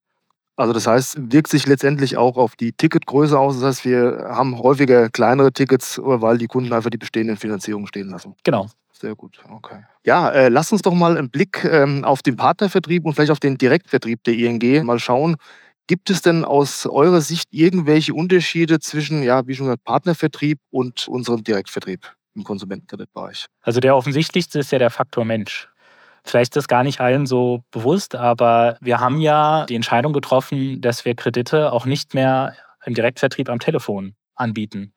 Also 0.60 0.74
das 0.74 0.88
heißt, 0.88 1.32
wirkt 1.32 1.50
sich 1.50 1.68
letztendlich 1.68 2.18
auch 2.18 2.36
auf 2.36 2.58
die 2.58 2.74
Ticketgröße 2.74 3.39
aus. 3.39 3.56
Das 3.56 3.63
heißt, 3.63 3.86
wir 3.86 4.25
haben 4.28 4.60
häufiger 4.60 5.10
kleinere 5.10 5.54
Tickets, 5.54 6.01
weil 6.04 6.38
die 6.38 6.48
Kunden 6.48 6.74
einfach 6.74 6.89
die 6.89 6.98
bestehenden 6.98 7.38
Finanzierungen 7.38 7.88
stehen 7.88 8.10
lassen. 8.10 8.36
Genau. 8.44 8.68
Sehr 8.92 9.16
gut, 9.16 9.39
okay. 9.50 9.86
Ja, 10.06 10.30
äh, 10.30 10.50
lass 10.50 10.74
uns 10.74 10.82
doch 10.82 10.94
mal 10.94 11.18
einen 11.18 11.30
Blick 11.30 11.63
ähm, 11.63 12.04
auf 12.04 12.22
den 12.22 12.36
Partnervertrieb 12.36 13.06
und 13.06 13.13
vielleicht 13.13 13.32
auf 13.32 13.39
den 13.39 13.58
Direktvertrieb 13.58 14.22
der 14.25 14.34
ING 14.34 14.86
mal 14.86 15.00
schauen. 15.00 15.38
Gibt 15.88 16.10
es 16.10 16.22
denn 16.22 16.44
aus 16.44 16.86
eurer 16.86 17.22
Sicht 17.22 17.48
irgendwelche 17.51 18.13
Unterschiede 18.13 18.82
zwischen, 18.82 19.24
ja, 19.24 19.48
wie 19.48 19.56
schon 19.56 19.68
gesagt, 19.68 19.86
Partnervertrieb 19.86 20.60
und 20.72 21.08
unserem 21.08 21.42
Direktvertrieb 21.42 22.13
im 22.36 22.44
Konsumentenkreditbereich? 22.44 23.46
Also 23.62 23.80
der 23.80 23.96
offensichtlichste 23.96 24.60
ist 24.60 24.74
ja 24.74 24.80
der 24.80 24.89
Faktor 24.89 25.24
Mensch. 25.24 25.70
Vielleicht 26.24 26.52
ist 26.52 26.58
das 26.58 26.68
gar 26.68 26.84
nicht 26.84 27.00
allen 27.00 27.26
so 27.26 27.64
bewusst, 27.72 28.16
aber 28.16 28.78
wir 28.82 29.00
haben 29.00 29.22
ja 29.22 29.66
die 29.66 29.76
Entscheidung 29.76 30.14
getroffen, 30.14 30.82
dass 30.82 31.06
wir 31.06 31.16
Kredite 31.16 31.72
auch 31.72 31.86
nicht 31.86 32.14
mehr 32.14 32.56
im 32.86 32.94
Direktvertrieb 32.94 33.50
am 33.50 33.60
Telefon 33.60 34.16
anbieten. 34.36 34.94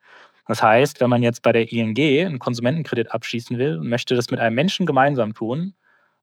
Das 0.47 0.63
heißt, 0.63 1.01
wenn 1.01 1.11
man 1.11 1.23
jetzt 1.23 1.43
bei 1.43 1.53
der 1.53 1.71
ING 1.71 1.97
einen 1.99 2.39
Konsumentenkredit 2.39 3.13
abschließen 3.13 3.59
will 3.59 3.79
und 3.79 3.89
möchte 3.89 4.15
das 4.15 4.31
mit 4.31 4.41
einem 4.41 4.55
Menschen 4.55 4.87
gemeinsam 4.87 5.35
tun, 5.35 5.75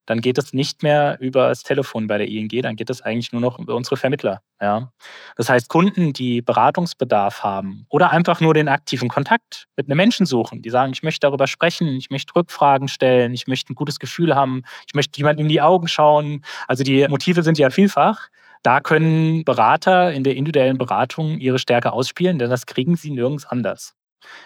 dann 0.09 0.21
geht 0.21 0.39
es 0.39 0.53
nicht 0.53 0.81
mehr 0.81 1.17
über 1.19 1.49
das 1.49 1.61
Telefon 1.61 2.07
bei 2.07 2.17
der 2.17 2.27
ING, 2.27 2.49
dann 2.63 2.75
geht 2.75 2.89
es 2.89 3.03
eigentlich 3.03 3.31
nur 3.31 3.41
noch 3.41 3.59
über 3.59 3.75
unsere 3.75 3.95
Vermittler. 3.95 4.41
Ja. 4.59 4.91
Das 5.35 5.49
heißt, 5.49 5.69
Kunden, 5.69 6.13
die 6.13 6.41
Beratungsbedarf 6.41 7.43
haben 7.43 7.85
oder 7.89 8.09
einfach 8.09 8.41
nur 8.41 8.55
den 8.55 8.69
aktiven 8.69 9.07
Kontakt 9.07 9.67
mit 9.77 9.85
einem 9.85 9.97
Menschen 9.97 10.25
suchen, 10.25 10.63
die 10.63 10.71
sagen, 10.71 10.93
ich 10.93 11.03
möchte 11.03 11.27
darüber 11.27 11.45
sprechen, 11.45 11.89
ich 11.89 12.09
möchte 12.09 12.35
Rückfragen 12.35 12.87
stellen, 12.87 13.35
ich 13.35 13.45
möchte 13.45 13.71
ein 13.71 13.75
gutes 13.75 13.99
Gefühl 13.99 14.33
haben, 14.33 14.63
ich 14.87 14.95
möchte 14.95 15.15
jemandem 15.19 15.45
in 15.45 15.49
die 15.49 15.61
Augen 15.61 15.87
schauen. 15.87 16.43
Also 16.67 16.83
die 16.83 17.07
Motive 17.07 17.43
sind 17.43 17.59
ja 17.59 17.69
vielfach. 17.69 18.29
Da 18.63 18.79
können 18.81 19.43
Berater 19.43 20.11
in 20.11 20.23
der 20.23 20.35
individuellen 20.35 20.79
Beratung 20.79 21.37
ihre 21.37 21.59
Stärke 21.59 21.93
ausspielen, 21.93 22.39
denn 22.39 22.49
das 22.49 22.65
kriegen 22.65 22.95
sie 22.95 23.11
nirgends 23.11 23.45
anders. 23.45 23.93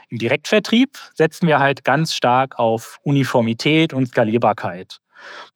Im 0.10 0.18
Direktvertrieb 0.18 0.98
setzen 1.14 1.48
wir 1.48 1.60
halt 1.60 1.86
ganz 1.86 2.14
stark 2.14 2.60
auf 2.60 3.00
Uniformität 3.04 3.94
und 3.94 4.08
Skalierbarkeit. 4.08 5.00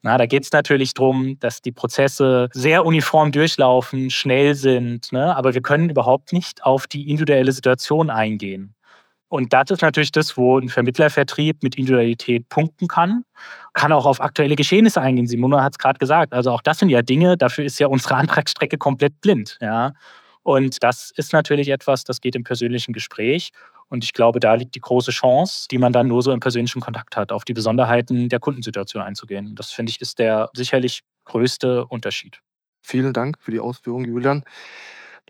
Na, 0.02 0.18
da 0.18 0.26
geht 0.26 0.44
es 0.44 0.52
natürlich 0.52 0.94
darum, 0.94 1.40
dass 1.40 1.62
die 1.62 1.72
Prozesse 1.72 2.50
sehr 2.54 2.86
uniform 2.86 3.32
durchlaufen, 3.32 4.10
schnell 4.10 4.56
sind, 4.56 5.12
ne? 5.12 5.36
aber 5.36 5.54
wir 5.54 5.62
können 5.62 5.90
überhaupt 5.90 6.34
nicht 6.34 6.64
auf 6.64 6.88
die 6.88 7.10
individuelle 7.10 7.52
Situation 7.52 8.10
eingehen. 8.10 8.74
Und 9.30 9.52
das 9.52 9.72
ist 9.72 9.82
natürlich 9.82 10.12
das, 10.12 10.38
wo 10.38 10.58
ein 10.58 10.70
Vermittlervertrieb 10.70 11.62
mit 11.62 11.76
Individualität 11.76 12.48
punkten 12.48 12.88
kann, 12.88 13.24
kann 13.74 13.92
auch 13.92 14.06
auf 14.06 14.22
aktuelle 14.22 14.56
Geschehnisse 14.56 15.02
eingehen. 15.02 15.28
Simona 15.28 15.64
hat 15.64 15.74
es 15.74 15.78
gerade 15.78 16.00
gesagt. 16.00 16.34
Also 16.34 16.52
auch 16.52 16.62
das 16.62 16.80
sind 16.80 16.90
ja 16.90 17.02
Dinge, 17.02 17.38
dafür 17.38 17.66
ist 17.66 17.80
ja 17.80 17.88
unsere 17.88 18.16
Antragsstrecke 18.18 18.78
komplett 18.78 19.20
blind. 19.20 19.58
Ja? 19.62 19.94
Und 20.44 20.82
das 20.82 21.12
ist 21.16 21.34
natürlich 21.34 21.68
etwas, 21.68 22.06
das 22.06 22.22
geht 22.22 22.36
im 22.36 22.46
persönlichen 22.46 22.94
Gespräch. 22.94 23.52
Und 23.90 24.04
ich 24.04 24.14
glaube, 24.14 24.40
da 24.40 24.54
liegt 24.56 24.76
die 24.76 24.82
große 24.82 25.12
Chance, 25.12 25.68
die 25.72 25.78
man 25.78 25.94
dann 25.94 26.08
nur 26.08 26.22
so 26.22 26.32
im 26.32 26.40
persönlichen 26.40 26.82
Kontakt 26.82 27.16
hat, 27.16 27.32
auf 27.32 27.46
die 27.46 27.54
Besonderheiten 27.54 28.30
der 28.30 28.40
Kundensituation 28.40 29.02
einzugehen. 29.02 29.56
Das 29.56 29.72
finde 29.72 29.92
ich 29.92 30.02
ist 30.02 30.20
der 30.20 30.50
sicherlich 30.54 31.02
größte 31.26 31.86
Unterschied. 31.86 32.40
Vielen 32.82 33.14
Dank 33.14 33.38
für 33.40 33.52
die 33.52 33.60
Ausführungen, 33.60 34.06
Julian. 34.06 34.44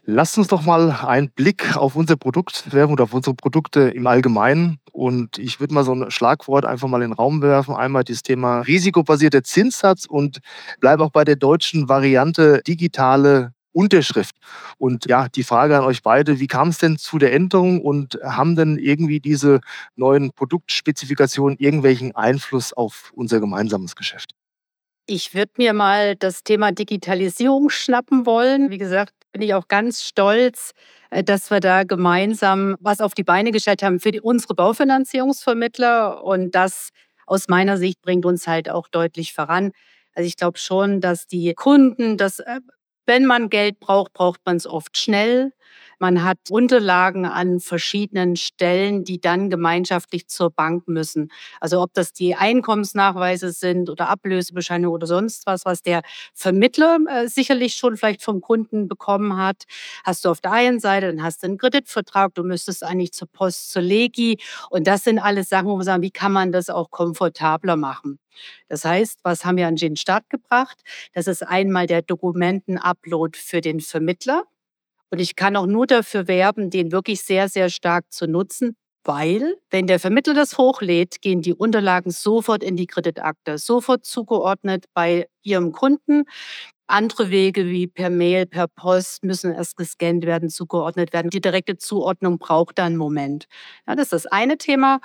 Lasst 0.10 0.38
uns 0.38 0.48
doch 0.48 0.62
mal 0.62 0.92
einen 0.92 1.32
Blick 1.32 1.76
auf 1.76 1.98
unser 1.98 2.16
Produkt 2.16 2.72
werfen 2.72 2.94
oder 2.94 3.04
auf 3.04 3.14
unsere 3.14 3.36
Produkte 3.36 3.90
im 3.90 4.08
Allgemeinen. 4.08 4.80
Und 4.94 5.38
ich 5.38 5.60
würde 5.60 5.74
mal 5.74 5.84
so 5.84 5.94
ein 5.94 6.10
Schlagwort 6.12 6.64
einfach 6.64 6.88
mal 6.88 7.02
in 7.02 7.10
den 7.10 7.18
Raum 7.18 7.42
werfen. 7.42 7.76
Einmal 7.76 8.06
das 8.06 8.24
Thema 8.24 8.62
risikobasierter 8.62 9.44
Zinssatz 9.44 10.06
und 10.06 10.40
bleibe 10.80 11.04
auch 11.04 11.12
bei 11.12 11.26
der 11.26 11.36
deutschen 11.36 11.90
Variante 11.90 12.62
digitale 12.66 13.52
Unterschrift. 13.78 14.36
Und 14.80 15.06
ja, 15.06 15.30
die 15.30 15.44
Frage 15.44 15.78
an 15.78 15.84
euch 15.84 16.02
beide, 16.02 16.40
wie 16.40 16.48
kam 16.48 16.70
es 16.70 16.80
denn 16.80 16.98
zu 16.98 17.20
der 17.20 17.32
Änderung 17.34 17.82
und 17.82 18.18
haben 18.24 18.56
denn 18.56 18.78
irgendwie 18.78 19.20
diese 19.20 19.62
neuen 19.96 20.32
Produktspezifikationen 20.32 21.58
irgendwelchen 21.60 22.16
Einfluss 22.16 22.74
auf 22.74 23.12
unser 23.16 23.40
gemeinsames 23.40 23.96
Geschäft? 23.96 24.32
Ich 25.06 25.34
würde 25.34 25.52
mir 25.58 25.74
mal 25.74 26.16
das 26.16 26.44
Thema 26.44 26.72
Digitalisierung 26.72 27.70
schnappen 27.70 28.26
wollen. 28.26 28.72
Wie 28.72 28.78
gesagt, 28.78 29.14
bin 29.32 29.42
ich 29.42 29.54
auch 29.54 29.68
ganz 29.68 30.04
stolz, 30.04 30.72
äh, 31.12 31.24
dass 31.24 31.52
wir 31.52 31.60
da 31.60 31.84
gemeinsam 31.84 32.76
was 32.80 33.00
auf 33.00 33.14
die 33.14 33.24
Beine 33.24 33.52
gestellt 33.52 33.84
haben 33.84 34.00
für 34.00 34.12
die, 34.12 34.20
unsere 34.20 34.56
Baufinanzierungsvermittler. 34.56 36.24
Und 36.24 36.56
das 36.56 36.90
aus 37.28 37.48
meiner 37.48 37.78
Sicht 37.78 38.02
bringt 38.02 38.26
uns 38.26 38.48
halt 38.48 38.70
auch 38.70 38.88
deutlich 38.88 39.34
voran. 39.34 39.72
Also 40.16 40.28
ich 40.28 40.36
glaube 40.36 40.58
schon, 40.58 41.00
dass 41.00 41.28
die 41.28 41.54
Kunden 41.54 42.18
das 42.18 42.40
äh, 42.40 42.60
wenn 43.08 43.26
man 43.26 43.50
Geld 43.50 43.80
braucht, 43.80 44.14
braucht 44.14 44.42
man 44.46 44.58
es 44.58 44.68
oft 44.68 44.98
schnell. 44.98 45.54
Man 46.00 46.24
hat 46.24 46.38
Unterlagen 46.50 47.25
an 47.25 47.60
verschiedenen 47.60 48.36
Stellen, 48.36 49.04
die 49.04 49.20
dann 49.20 49.50
gemeinschaftlich 49.50 50.27
zur 50.27 50.51
Bank 50.51 50.88
müssen. 50.88 51.32
Also 51.60 51.82
ob 51.82 51.94
das 51.94 52.13
die 52.13 52.36
Einkommensnachweise 52.36 53.51
sind 53.51 53.89
oder 53.89 54.10
Ablösebescheinigungen 54.10 54.96
oder 54.96 55.08
sonst 55.08 55.46
was, 55.46 55.66
was 55.66 55.82
der 55.82 56.01
Vermittler 56.34 57.00
äh, 57.10 57.27
sicherlich 57.27 57.75
schon 57.75 57.98
vielleicht 57.98 58.24
vom 58.24 58.42
Kunden 58.42 58.88
bekommen 58.88 59.38
hat, 59.38 59.63
hast 60.04 60.25
du 60.25 60.30
auf 60.30 60.42
der 60.42 60.51
einen 60.51 60.80
Seite, 60.80 61.08
dann 61.08 61.24
hast 61.24 61.42
du 61.44 61.48
einen 61.48 61.58
Kreditvertrag, 61.58 62.34
du 62.36 62.44
müsstest 62.44 62.84
eigentlich 62.84 63.13
zur 63.13 63.27
Post, 63.27 63.72
zur 63.72 63.82
Legi. 63.82 64.38
Und 64.70 64.88
das 64.88 65.04
sind 65.04 65.20
alles 65.20 65.50
Sachen, 65.50 65.68
wo 65.68 65.77
wir 65.77 65.84
sagen, 65.84 66.04
wie 66.04 66.12
kann 66.12 66.32
man 66.32 66.51
das 66.51 66.70
auch 66.70 66.92
komfortabler 66.92 67.75
machen? 67.75 68.20
Das 68.68 68.86
heißt, 68.86 69.20
was 69.24 69.46
haben 69.46 69.58
wir 69.58 69.68
an 69.68 69.75
den 69.75 69.96
Start 69.96 70.30
gebracht? 70.30 70.82
Das 71.13 71.27
ist 71.27 71.44
einmal 71.44 71.88
der 71.88 72.01
Dokumentenupload 72.01 73.38
für 73.38 73.62
den 73.62 73.80
Vermittler. 73.80 74.44
Und 75.12 75.20
ich 75.20 75.36
kann 75.36 75.56
auch 75.56 75.66
nur 75.66 75.88
dafür 75.88 76.28
werben, 76.28 76.70
den 76.70 76.92
wirklich 76.92 77.22
sehr, 77.22 77.50
sehr 77.50 77.70
stark 77.70 78.06
zu 78.12 78.28
nutzen, 78.28 78.76
weil 79.04 79.56
wenn 79.70 79.88
der 79.88 80.00
Vermittler 80.00 80.34
das 80.34 80.58
hochlädt, 80.58 81.22
gehen 81.22 81.42
die 81.42 81.54
Unterlagen 81.54 82.12
sofort 82.12 82.64
in 82.64 82.76
die 82.76 82.88
Kreditakte, 82.88 83.58
sofort 83.58 84.06
zugeordnet 84.06 84.86
bei 84.94 85.28
Ihrem 85.44 85.72
Kunden. 85.72 86.24
Andere 86.88 87.30
Wege 87.32 87.66
wie 87.68 87.88
per 87.88 88.10
Mail, 88.10 88.46
per 88.46 88.68
Post 88.68 89.24
müssen 89.24 89.54
erst 89.54 89.78
gescannt 89.78 90.26
werden, 90.26 90.50
zugeordnet 90.50 91.14
werden. 91.14 91.30
Die 91.30 91.42
direkte 91.42 91.78
Zuordnung 91.78 92.38
braucht 92.40 92.78
dann 92.80 92.88
einen 92.88 92.98
Moment. 92.98 93.46
Ja, 93.88 93.96
das 93.96 94.06
ist 94.08 94.14
das 94.14 94.26
eine 94.28 94.58
Thema. 94.58 95.00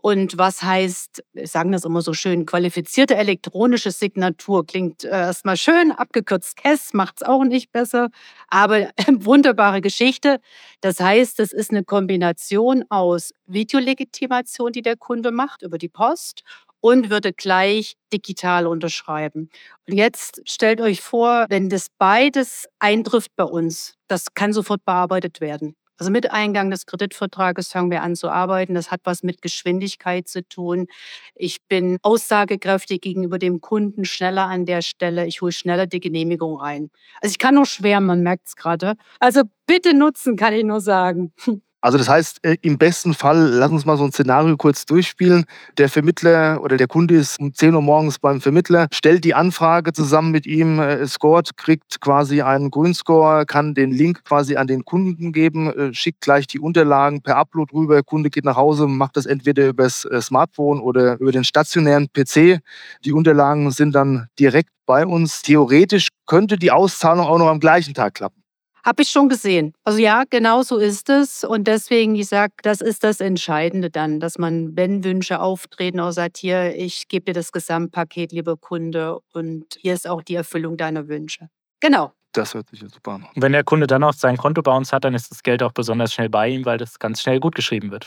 Und 0.00 0.38
was 0.38 0.62
heißt, 0.62 1.24
wir 1.32 1.46
sagen 1.48 1.72
das 1.72 1.84
immer 1.84 2.02
so 2.02 2.12
schön, 2.12 2.46
qualifizierte 2.46 3.16
elektronische 3.16 3.90
Signatur 3.90 4.64
klingt 4.64 5.04
äh, 5.04 5.08
erstmal 5.08 5.56
schön, 5.56 5.90
abgekürzt 5.90 6.56
KESS 6.56 6.94
macht 6.94 7.16
es 7.20 7.26
auch 7.26 7.42
nicht 7.44 7.72
besser, 7.72 8.08
aber 8.48 8.90
wunderbare 9.08 9.80
Geschichte. 9.80 10.38
Das 10.80 11.00
heißt, 11.00 11.40
es 11.40 11.52
ist 11.52 11.70
eine 11.70 11.84
Kombination 11.84 12.84
aus 12.90 13.32
Videolegitimation, 13.46 14.72
die 14.72 14.82
der 14.82 14.96
Kunde 14.96 15.32
macht 15.32 15.62
über 15.62 15.78
die 15.78 15.88
Post 15.88 16.42
und 16.80 17.10
würde 17.10 17.32
gleich 17.32 17.94
digital 18.12 18.66
unterschreiben. 18.66 19.50
Und 19.88 19.96
jetzt 19.96 20.42
stellt 20.44 20.80
euch 20.80 21.00
vor, 21.00 21.46
wenn 21.48 21.68
das 21.68 21.88
beides 21.98 22.68
eintrifft 22.78 23.34
bei 23.36 23.44
uns, 23.44 23.94
das 24.06 24.34
kann 24.34 24.52
sofort 24.52 24.84
bearbeitet 24.84 25.40
werden. 25.40 25.74
Also 25.98 26.10
mit 26.12 26.30
Eingang 26.30 26.70
des 26.70 26.86
Kreditvertrages 26.86 27.68
fangen 27.68 27.90
wir 27.90 28.02
an 28.02 28.14
zu 28.16 28.30
arbeiten. 28.30 28.74
Das 28.74 28.90
hat 28.90 29.00
was 29.04 29.22
mit 29.22 29.42
Geschwindigkeit 29.42 30.28
zu 30.28 30.46
tun. 30.46 30.86
Ich 31.34 31.58
bin 31.68 31.98
aussagekräftig 32.02 33.00
gegenüber 33.00 33.38
dem 33.38 33.60
Kunden, 33.60 34.04
schneller 34.04 34.46
an 34.46 34.64
der 34.64 34.82
Stelle. 34.82 35.26
Ich 35.26 35.42
hole 35.42 35.52
schneller 35.52 35.86
die 35.86 36.00
Genehmigung 36.00 36.56
rein. 36.58 36.90
Also 37.20 37.32
ich 37.32 37.38
kann 37.38 37.56
nur 37.56 37.66
schwärmen, 37.66 38.06
man 38.06 38.22
merkt 38.22 38.46
es 38.46 38.56
gerade. 38.56 38.94
Also 39.18 39.42
bitte 39.66 39.94
nutzen, 39.94 40.36
kann 40.36 40.54
ich 40.54 40.64
nur 40.64 40.80
sagen. 40.80 41.32
Also 41.80 41.96
das 41.96 42.08
heißt, 42.08 42.40
äh, 42.42 42.56
im 42.62 42.76
besten 42.76 43.14
Fall, 43.14 43.38
lass 43.38 43.70
uns 43.70 43.86
mal 43.86 43.96
so 43.96 44.04
ein 44.04 44.10
Szenario 44.10 44.56
kurz 44.56 44.84
durchspielen. 44.84 45.44
Der 45.76 45.88
Vermittler 45.88 46.60
oder 46.60 46.76
der 46.76 46.88
Kunde 46.88 47.14
ist 47.14 47.38
um 47.38 47.54
10 47.54 47.72
Uhr 47.72 47.82
morgens 47.82 48.18
beim 48.18 48.40
Vermittler, 48.40 48.88
stellt 48.92 49.22
die 49.22 49.34
Anfrage 49.34 49.92
zusammen 49.92 50.32
mit 50.32 50.44
ihm, 50.44 50.80
äh, 50.80 51.06
scored, 51.06 51.56
kriegt 51.56 52.00
quasi 52.00 52.42
einen 52.42 52.72
Grünscore, 52.72 53.46
kann 53.46 53.74
den 53.74 53.92
Link 53.92 54.24
quasi 54.24 54.56
an 54.56 54.66
den 54.66 54.84
Kunden 54.84 55.32
geben, 55.32 55.72
äh, 55.72 55.94
schickt 55.94 56.20
gleich 56.20 56.48
die 56.48 56.58
Unterlagen 56.58 57.22
per 57.22 57.36
Upload 57.36 57.72
rüber. 57.72 57.94
Der 57.94 58.02
Kunde 58.02 58.30
geht 58.30 58.44
nach 58.44 58.56
Hause, 58.56 58.88
macht 58.88 59.16
das 59.16 59.26
entweder 59.26 59.68
über 59.68 59.84
das 59.84 60.06
Smartphone 60.20 60.80
oder 60.80 61.20
über 61.20 61.30
den 61.30 61.44
stationären 61.44 62.08
PC. 62.12 62.58
Die 63.04 63.12
Unterlagen 63.12 63.70
sind 63.70 63.94
dann 63.94 64.26
direkt 64.38 64.70
bei 64.84 65.06
uns. 65.06 65.42
Theoretisch 65.42 66.08
könnte 66.26 66.56
die 66.58 66.72
Auszahlung 66.72 67.26
auch 67.26 67.38
noch 67.38 67.48
am 67.48 67.60
gleichen 67.60 67.94
Tag 67.94 68.14
klappen. 68.14 68.42
Habe 68.84 69.02
ich 69.02 69.08
schon 69.10 69.28
gesehen. 69.28 69.74
Also 69.84 69.98
ja, 69.98 70.24
genau 70.28 70.62
so 70.62 70.78
ist 70.78 71.08
es. 71.08 71.44
Und 71.44 71.66
deswegen, 71.66 72.14
ich 72.14 72.28
sage, 72.28 72.52
das 72.62 72.80
ist 72.80 73.04
das 73.04 73.20
Entscheidende 73.20 73.90
dann, 73.90 74.20
dass 74.20 74.38
man, 74.38 74.76
wenn 74.76 75.04
Wünsche 75.04 75.40
auftreten, 75.40 76.00
auch 76.00 76.12
sagt, 76.12 76.38
hier, 76.38 76.74
ich 76.76 77.08
gebe 77.08 77.26
dir 77.26 77.34
das 77.34 77.52
Gesamtpaket, 77.52 78.32
lieber 78.32 78.56
Kunde, 78.56 79.18
und 79.32 79.64
hier 79.78 79.94
ist 79.94 80.08
auch 80.08 80.22
die 80.22 80.34
Erfüllung 80.34 80.76
deiner 80.76 81.08
Wünsche. 81.08 81.48
Genau. 81.80 82.12
Das 82.32 82.54
hört 82.54 82.68
sich 82.68 82.82
ja 82.82 82.88
super 82.88 83.12
an. 83.12 83.26
Und 83.34 83.42
wenn 83.42 83.52
der 83.52 83.64
Kunde 83.64 83.86
dann 83.86 84.04
auch 84.04 84.12
sein 84.12 84.36
Konto 84.36 84.62
bei 84.62 84.76
uns 84.76 84.92
hat, 84.92 85.04
dann 85.04 85.14
ist 85.14 85.30
das 85.30 85.42
Geld 85.42 85.62
auch 85.62 85.72
besonders 85.72 86.12
schnell 86.12 86.28
bei 86.28 86.48
ihm, 86.48 86.64
weil 86.64 86.78
das 86.78 86.98
ganz 86.98 87.22
schnell 87.22 87.40
gut 87.40 87.54
geschrieben 87.54 87.90
wird. 87.90 88.06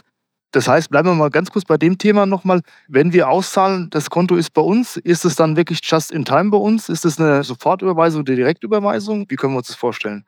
Das 0.51 0.67
heißt, 0.67 0.89
bleiben 0.89 1.07
wir 1.07 1.15
mal 1.15 1.29
ganz 1.29 1.49
kurz 1.49 1.63
bei 1.63 1.77
dem 1.77 1.97
Thema 1.97 2.25
nochmal. 2.25 2.61
Wenn 2.89 3.13
wir 3.13 3.29
auszahlen, 3.29 3.89
das 3.89 4.09
Konto 4.09 4.35
ist 4.35 4.53
bei 4.53 4.61
uns, 4.61 4.97
ist 4.97 5.23
es 5.23 5.35
dann 5.35 5.55
wirklich 5.55 5.79
just 5.83 6.11
in 6.11 6.25
time 6.25 6.49
bei 6.49 6.57
uns? 6.57 6.89
Ist 6.89 7.05
es 7.05 7.19
eine 7.19 7.43
Sofortüberweisung 7.43 8.21
oder 8.21 8.35
Direktüberweisung? 8.35 9.25
Wie 9.29 9.37
können 9.37 9.53
wir 9.53 9.59
uns 9.59 9.67
das 9.67 9.77
vorstellen? 9.77 10.25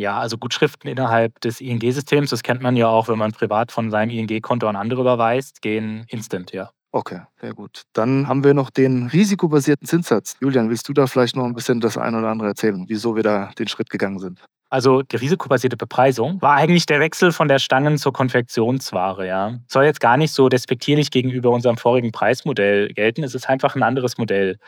Ja, 0.00 0.18
also 0.18 0.38
Gutschriften 0.38 0.88
innerhalb 0.90 1.40
des 1.40 1.60
ING-Systems, 1.60 2.30
das 2.30 2.42
kennt 2.42 2.62
man 2.62 2.76
ja 2.76 2.88
auch, 2.88 3.08
wenn 3.08 3.18
man 3.18 3.32
privat 3.32 3.70
von 3.70 3.90
seinem 3.90 4.10
ING-Konto 4.10 4.66
an 4.66 4.76
andere 4.76 5.02
überweist, 5.02 5.62
gehen 5.62 6.04
instant, 6.08 6.52
ja. 6.52 6.70
Okay, 6.92 7.20
sehr 7.40 7.54
gut. 7.54 7.82
Dann 7.92 8.26
haben 8.26 8.42
wir 8.42 8.52
noch 8.52 8.70
den 8.70 9.06
risikobasierten 9.06 9.86
Zinssatz. 9.86 10.36
Julian, 10.40 10.70
willst 10.70 10.88
du 10.88 10.92
da 10.92 11.06
vielleicht 11.06 11.36
noch 11.36 11.44
ein 11.44 11.54
bisschen 11.54 11.80
das 11.80 11.96
eine 11.96 12.18
oder 12.18 12.28
andere 12.28 12.48
erzählen, 12.48 12.84
wieso 12.88 13.14
wir 13.14 13.22
da 13.22 13.50
den 13.58 13.68
Schritt 13.68 13.90
gegangen 13.90 14.18
sind? 14.18 14.40
Also 14.70 15.02
die 15.02 15.16
risikobasierte 15.16 15.76
Bepreisung 15.76 16.40
war 16.42 16.54
eigentlich 16.54 16.86
der 16.86 17.00
Wechsel 17.00 17.32
von 17.32 17.48
der 17.48 17.58
Stangen 17.58 17.98
zur 17.98 18.12
Konfektionsware. 18.12 19.26
Ja. 19.26 19.58
Soll 19.66 19.84
jetzt 19.84 20.00
gar 20.00 20.16
nicht 20.16 20.32
so 20.32 20.48
despektierlich 20.48 21.10
gegenüber 21.10 21.50
unserem 21.50 21.76
vorigen 21.76 22.12
Preismodell 22.12 22.88
gelten. 22.92 23.24
Es 23.24 23.34
ist 23.34 23.48
einfach 23.48 23.74
ein 23.74 23.82
anderes 23.82 24.16
Modell. 24.16 24.58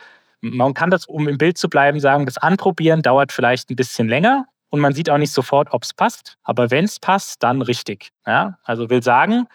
Man 0.41 0.73
kann 0.73 0.91
das, 0.91 1.05
um 1.05 1.29
im 1.29 1.37
Bild 1.37 1.57
zu 1.57 1.69
bleiben, 1.69 2.01
sagen, 2.01 2.25
das 2.25 2.37
Anprobieren 2.37 3.01
dauert 3.01 3.31
vielleicht 3.31 3.69
ein 3.69 3.77
bisschen 3.77 4.09
länger, 4.09 4.45
und 4.73 4.79
man 4.79 4.95
sieht 4.95 5.07
auch 5.11 5.19
nicht 5.19 5.31
sofort, 5.31 5.71
ob 5.71 5.83
es 5.83 5.93
passt. 5.93 6.35
Aber 6.41 6.71
wenn 6.71 6.85
es 6.85 6.99
passt, 6.99 7.43
dann 7.43 7.61
richtig. 7.61 8.09
Ja? 8.25 8.57
Also 8.63 8.89
will 8.89 9.03
sagen, 9.03 9.45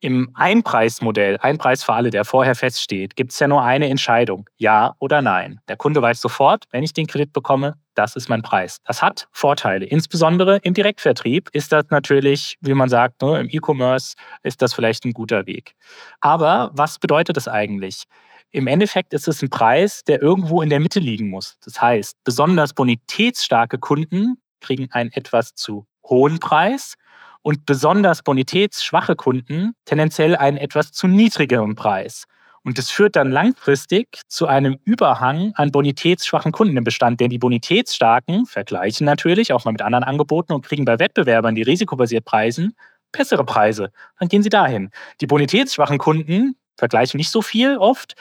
im 0.00 0.32
Einpreismodell, 0.34 1.38
Einpreis 1.38 1.84
für 1.84 1.92
alle, 1.92 2.10
der 2.10 2.24
vorher 2.24 2.56
feststeht, 2.56 3.14
gibt 3.14 3.30
es 3.30 3.38
ja 3.38 3.46
nur 3.46 3.62
eine 3.62 3.88
Entscheidung, 3.88 4.50
ja 4.56 4.96
oder 4.98 5.22
nein. 5.22 5.60
Der 5.68 5.76
Kunde 5.76 6.02
weiß 6.02 6.20
sofort, 6.20 6.64
wenn 6.72 6.82
ich 6.82 6.92
den 6.92 7.06
Kredit 7.06 7.32
bekomme, 7.32 7.76
das 7.94 8.16
ist 8.16 8.28
mein 8.28 8.42
Preis. 8.42 8.78
Das 8.84 9.00
hat 9.00 9.28
Vorteile. 9.30 9.84
Insbesondere 9.86 10.56
im 10.64 10.74
Direktvertrieb 10.74 11.50
ist 11.52 11.70
das 11.70 11.84
natürlich, 11.90 12.56
wie 12.60 12.74
man 12.74 12.88
sagt, 12.88 13.22
ne, 13.22 13.38
im 13.38 13.48
E-Commerce 13.48 14.16
ist 14.42 14.60
das 14.60 14.74
vielleicht 14.74 15.04
ein 15.04 15.12
guter 15.12 15.46
Weg. 15.46 15.76
Aber 16.20 16.72
was 16.72 16.98
bedeutet 16.98 17.36
das 17.36 17.46
eigentlich? 17.46 18.06
Im 18.50 18.66
Endeffekt 18.66 19.12
ist 19.14 19.28
es 19.28 19.40
ein 19.40 19.50
Preis, 19.50 20.02
der 20.04 20.20
irgendwo 20.20 20.62
in 20.62 20.70
der 20.70 20.80
Mitte 20.80 20.98
liegen 20.98 21.28
muss. 21.28 21.58
Das 21.64 21.80
heißt, 21.80 22.16
besonders 22.24 22.72
bonitätsstarke 22.72 23.78
Kunden 23.78 24.38
kriegen 24.60 24.88
einen 24.92 25.12
etwas 25.12 25.54
zu 25.54 25.86
hohen 26.04 26.40
Preis 26.40 26.94
und 27.42 27.66
besonders 27.66 28.22
bonitätsschwache 28.22 29.16
Kunden 29.16 29.74
tendenziell 29.84 30.36
einen 30.36 30.56
etwas 30.56 30.92
zu 30.92 31.06
niedrigeren 31.06 31.74
Preis. 31.74 32.24
Und 32.64 32.76
das 32.76 32.90
führt 32.90 33.16
dann 33.16 33.30
langfristig 33.30 34.20
zu 34.28 34.46
einem 34.46 34.78
Überhang 34.84 35.52
an 35.54 35.70
bonitätsschwachen 35.70 36.52
Kunden 36.52 36.76
im 36.76 36.84
Bestand, 36.84 37.20
denn 37.20 37.30
die 37.30 37.38
bonitätsstarken 37.38 38.46
vergleichen 38.46 39.06
natürlich 39.06 39.52
auch 39.52 39.64
mal 39.64 39.72
mit 39.72 39.82
anderen 39.82 40.04
Angeboten 40.04 40.52
und 40.52 40.66
kriegen 40.66 40.84
bei 40.84 40.98
Wettbewerbern, 40.98 41.54
die 41.54 41.62
risikobasiert 41.62 42.24
preisen, 42.24 42.74
bessere 43.12 43.44
Preise. 43.44 43.90
Dann 44.18 44.28
gehen 44.28 44.42
sie 44.42 44.50
dahin. 44.50 44.90
Die 45.20 45.26
bonitätsschwachen 45.26 45.98
Kunden 45.98 46.56
vergleichen 46.76 47.16
nicht 47.18 47.30
so 47.30 47.42
viel 47.42 47.78
oft, 47.78 48.14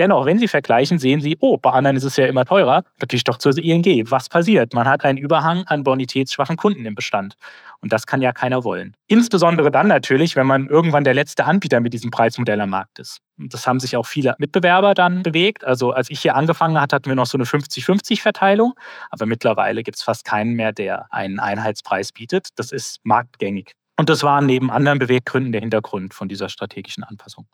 Dennoch, 0.00 0.26
wenn 0.26 0.38
Sie 0.38 0.48
vergleichen, 0.48 0.98
sehen 0.98 1.20
Sie, 1.20 1.36
oh, 1.40 1.56
bei 1.56 1.70
anderen 1.70 1.96
ist 1.96 2.02
es 2.02 2.16
ja 2.16 2.26
immer 2.26 2.44
teurer, 2.44 2.82
natürlich 3.00 3.22
doch 3.22 3.38
zur 3.38 3.56
ING. 3.56 4.10
Was 4.10 4.28
passiert? 4.28 4.74
Man 4.74 4.88
hat 4.88 5.04
einen 5.04 5.18
Überhang 5.18 5.64
an 5.64 5.84
bonitätsschwachen 5.84 6.56
Kunden 6.56 6.84
im 6.84 6.96
Bestand. 6.96 7.36
Und 7.80 7.92
das 7.92 8.06
kann 8.06 8.20
ja 8.20 8.32
keiner 8.32 8.64
wollen. 8.64 8.96
Insbesondere 9.06 9.70
dann 9.70 9.86
natürlich, 9.86 10.34
wenn 10.34 10.46
man 10.46 10.66
irgendwann 10.66 11.04
der 11.04 11.14
letzte 11.14 11.44
Anbieter 11.44 11.78
mit 11.78 11.92
diesem 11.92 12.10
Preismodell 12.10 12.60
am 12.60 12.70
Markt 12.70 12.98
ist. 12.98 13.20
Das 13.36 13.66
haben 13.66 13.78
sich 13.78 13.96
auch 13.96 14.06
viele 14.06 14.34
Mitbewerber 14.38 14.94
dann 14.94 15.22
bewegt. 15.22 15.64
Also 15.64 15.92
als 15.92 16.10
ich 16.10 16.20
hier 16.20 16.34
angefangen 16.34 16.80
hatte, 16.80 16.96
hatten 16.96 17.08
wir 17.08 17.14
noch 17.14 17.26
so 17.26 17.38
eine 17.38 17.44
50-50-Verteilung. 17.44 18.74
Aber 19.10 19.26
mittlerweile 19.26 19.82
gibt 19.84 19.98
es 19.98 20.02
fast 20.02 20.24
keinen 20.24 20.54
mehr, 20.54 20.72
der 20.72 21.12
einen 21.12 21.38
Einheitspreis 21.38 22.10
bietet. 22.10 22.48
Das 22.56 22.72
ist 22.72 23.00
marktgängig. 23.04 23.72
Und 23.96 24.08
das 24.08 24.24
war 24.24 24.40
neben 24.40 24.70
anderen 24.72 24.98
Beweggründen 24.98 25.52
der 25.52 25.60
Hintergrund 25.60 26.14
von 26.14 26.28
dieser 26.28 26.48
strategischen 26.48 27.04
Anpassung. 27.04 27.46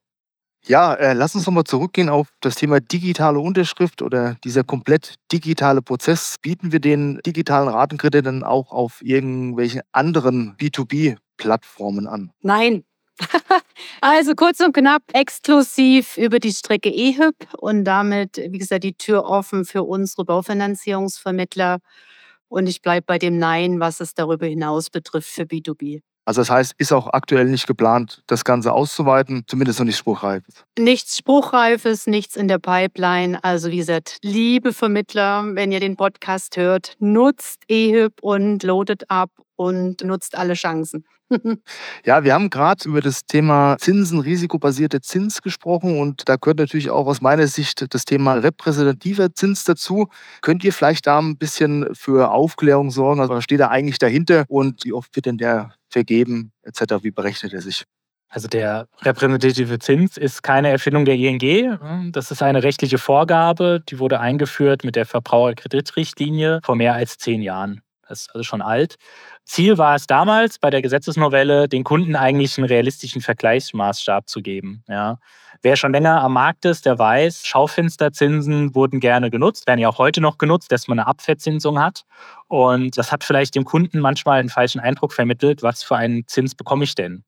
Ja, 0.67 0.95
äh, 0.95 1.15
lass 1.15 1.35
uns 1.35 1.47
nochmal 1.47 1.65
zurückgehen 1.65 2.09
auf 2.09 2.29
das 2.41 2.55
Thema 2.55 2.81
digitale 2.81 3.39
Unterschrift 3.39 4.03
oder 4.03 4.37
dieser 4.45 4.63
komplett 4.63 5.15
digitale 5.33 5.81
Prozess. 5.81 6.37
Bieten 6.41 6.71
wir 6.71 6.81
den 6.81 7.19
digitalen 7.25 7.69
Ratenkredit 7.69 8.27
dann 8.27 8.45
auch 8.45 8.71
auf 8.71 9.01
irgendwelchen 9.03 9.81
anderen 9.93 10.57
B2B-Plattformen 10.59 12.07
an? 12.07 12.31
Nein. 12.43 12.85
also 14.01 14.35
kurz 14.35 14.61
und 14.61 14.73
knapp 14.73 15.03
exklusiv 15.13 16.17
über 16.17 16.39
die 16.39 16.53
Strecke 16.53 16.91
EHIP 16.91 17.37
und 17.59 17.85
damit, 17.85 18.37
wie 18.37 18.59
gesagt, 18.59 18.85
die 18.85 18.95
Tür 18.95 19.25
offen 19.25 19.65
für 19.65 19.83
unsere 19.83 20.25
Baufinanzierungsvermittler. 20.25 21.79
Und 22.49 22.67
ich 22.67 22.83
bleibe 22.83 23.07
bei 23.07 23.19
dem 23.19 23.39
Nein, 23.39 23.81
was 23.81 24.01
es 24.01 24.15
darüber 24.15 24.47
hinaus 24.47 24.91
betrifft 24.91 25.31
für 25.31 25.43
B2B. 25.43 26.03
Also 26.31 26.43
das 26.43 26.51
heißt, 26.51 26.75
ist 26.79 26.93
auch 26.93 27.09
aktuell 27.09 27.47
nicht 27.47 27.67
geplant, 27.67 28.23
das 28.29 28.45
Ganze 28.45 28.73
auszuweiten, 28.73 29.43
zumindest 29.49 29.81
noch 29.81 29.87
nicht 29.87 29.97
spruchreifes. 29.97 30.65
Nichts 30.79 31.19
Spruchreifes, 31.19 32.07
nichts 32.07 32.37
in 32.37 32.47
der 32.47 32.61
Pipeline. 32.61 33.43
Also 33.43 33.73
wie 33.73 33.79
gesagt, 33.79 34.19
liebe 34.23 34.73
Vermittler, 34.73 35.43
wenn 35.57 35.73
ihr 35.73 35.81
den 35.81 35.97
Podcast 35.97 36.57
hört, 36.57 36.95
nutzt 37.01 37.65
EHIP 37.67 38.23
und 38.23 38.63
loadet 38.63 39.11
ab 39.11 39.33
und 39.61 40.03
nutzt 40.03 40.39
alle 40.39 40.55
Chancen. 40.55 41.05
ja, 42.07 42.25
wir 42.25 42.33
haben 42.33 42.49
gerade 42.49 42.89
über 42.89 43.03
das 43.03 43.27
Thema 43.27 43.77
Zinsen, 43.79 44.19
risikobasierte 44.19 45.03
Zins 45.03 45.43
gesprochen 45.43 46.01
und 46.01 46.27
da 46.31 46.37
gehört 46.37 46.59
natürlich 46.59 46.89
auch 46.89 47.07
aus 47.07 47.21
meiner 47.21 47.47
Sicht 47.47 47.93
das 47.93 48.07
Thema 48.07 48.35
repräsentativer 48.35 49.35
Zins 49.35 49.65
dazu. 49.65 50.09
Könnt 50.41 50.65
ihr 50.65 50.73
vielleicht 50.73 51.07
da 51.07 51.19
ein 51.19 51.37
bisschen 51.37 51.95
für 51.95 52.31
Aufklärung 52.31 52.91
sorgen? 52.91 53.21
Also 53.21 53.35
was 53.35 53.45
steht 53.45 53.61
da 53.61 53.69
eigentlich 53.69 53.99
dahinter 53.99 54.47
und 54.49 54.87
wie 54.87 54.95
oft 54.95 55.15
wird 55.15 55.27
denn 55.27 55.37
der 55.37 55.75
vergeben 55.91 56.53
etc.? 56.63 57.03
Wie 57.03 57.11
berechnet 57.11 57.53
er 57.53 57.61
sich? 57.61 57.85
Also 58.31 58.49
der 58.49 58.89
repräsentative 59.03 59.79
Zins 59.79 60.17
ist 60.17 60.43
keine 60.43 60.71
Erfindung 60.71 61.05
der 61.05 61.17
ING. 61.17 62.13
Das 62.13 62.31
ist 62.31 62.43
eine 62.43 62.63
rechtliche 62.63 62.97
Vorgabe, 62.97 63.83
die 63.87 63.99
wurde 63.99 64.21
eingeführt 64.21 64.85
mit 64.85 64.97
der 64.97 65.05
Verbraucherkreditrichtlinie 65.05 66.61
vor 66.65 66.77
mehr 66.77 66.95
als 66.95 67.19
zehn 67.19 67.43
Jahren. 67.43 67.83
Das 68.11 68.23
ist 68.23 68.35
also 68.35 68.43
schon 68.43 68.61
alt. 68.61 68.97
Ziel 69.51 69.79
war 69.79 69.97
es 69.97 70.07
damals 70.07 70.61
bei 70.61 70.71
der 70.71 70.81
Gesetzesnovelle, 70.81 71.69
den 71.69 71.83
Kunden 71.83 72.15
eigentlich 72.15 72.57
einen 72.57 72.69
realistischen 72.69 73.21
Vergleichsmaßstab 73.21 74.29
zu 74.29 74.43
geben. 74.43 74.85
Ja. 74.87 75.19
Wer 75.61 75.75
schon 75.75 75.91
länger 75.91 76.23
am 76.23 76.35
Markt 76.35 76.65
ist, 76.67 76.87
der 76.87 77.01
weiß, 77.01 77.45
Schaufensterzinsen 77.45 78.77
wurden 78.77 79.01
gerne 79.01 79.29
genutzt, 79.29 79.67
werden 79.67 79.81
ja 79.81 79.89
auch 79.89 79.99
heute 79.99 80.21
noch 80.21 80.39
genutzt, 80.39 80.71
dass 80.71 80.87
man 80.87 81.01
eine 81.01 81.09
Abverzinsung 81.09 81.81
hat. 81.81 82.05
Und 82.47 82.97
das 82.97 83.11
hat 83.11 83.25
vielleicht 83.25 83.57
dem 83.57 83.65
Kunden 83.65 83.99
manchmal 83.99 84.39
einen 84.39 84.51
falschen 84.51 84.79
Eindruck 84.79 85.13
vermittelt, 85.13 85.65
was 85.65 85.83
für 85.83 85.97
einen 85.97 86.29
Zins 86.29 86.55
bekomme 86.55 86.85
ich 86.85 86.95
denn? 86.95 87.25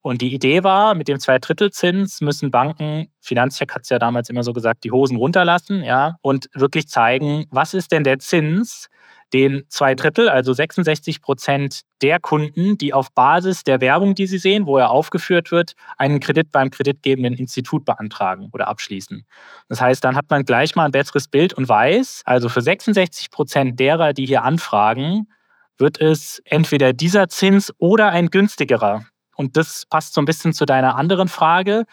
Und 0.00 0.22
die 0.22 0.32
Idee 0.32 0.64
war, 0.64 0.94
mit 0.94 1.06
dem 1.06 1.20
Zweidrittelzins 1.20 2.22
müssen 2.22 2.50
Banken, 2.50 3.08
Finanzcheck 3.20 3.74
hat 3.74 3.82
es 3.82 3.90
ja 3.90 3.98
damals 3.98 4.30
immer 4.30 4.42
so 4.42 4.54
gesagt, 4.54 4.84
die 4.84 4.90
Hosen 4.90 5.18
runterlassen, 5.18 5.82
ja, 5.84 6.16
und 6.22 6.48
wirklich 6.54 6.88
zeigen, 6.88 7.44
was 7.50 7.74
ist 7.74 7.92
denn 7.92 8.04
der 8.04 8.20
Zins, 8.20 8.88
den 9.32 9.64
zwei 9.68 9.94
Drittel, 9.94 10.28
also 10.28 10.52
66 10.52 11.20
Prozent 11.20 11.82
der 12.00 12.18
Kunden, 12.20 12.78
die 12.78 12.94
auf 12.94 13.12
Basis 13.12 13.64
der 13.64 13.80
Werbung, 13.80 14.14
die 14.14 14.26
sie 14.26 14.38
sehen, 14.38 14.66
wo 14.66 14.78
er 14.78 14.90
aufgeführt 14.90 15.50
wird, 15.50 15.74
einen 15.96 16.20
Kredit 16.20 16.50
beim 16.50 16.70
kreditgebenden 16.70 17.34
Institut 17.34 17.84
beantragen 17.84 18.48
oder 18.52 18.68
abschließen. 18.68 19.24
Das 19.68 19.80
heißt, 19.80 20.02
dann 20.02 20.16
hat 20.16 20.30
man 20.30 20.44
gleich 20.44 20.74
mal 20.76 20.86
ein 20.86 20.92
besseres 20.92 21.28
Bild 21.28 21.52
und 21.54 21.68
weiß, 21.68 22.22
also 22.24 22.48
für 22.48 22.62
66 22.62 23.30
Prozent 23.30 23.78
derer, 23.78 24.12
die 24.12 24.26
hier 24.26 24.44
anfragen, 24.44 25.28
wird 25.76 26.00
es 26.00 26.40
entweder 26.44 26.92
dieser 26.92 27.28
Zins 27.28 27.72
oder 27.78 28.10
ein 28.10 28.30
günstigerer. 28.30 29.04
Und 29.36 29.56
das 29.56 29.84
passt 29.88 30.14
so 30.14 30.20
ein 30.20 30.24
bisschen 30.24 30.52
zu 30.52 30.64
deiner 30.64 30.96
anderen 30.96 31.28
Frage 31.28 31.84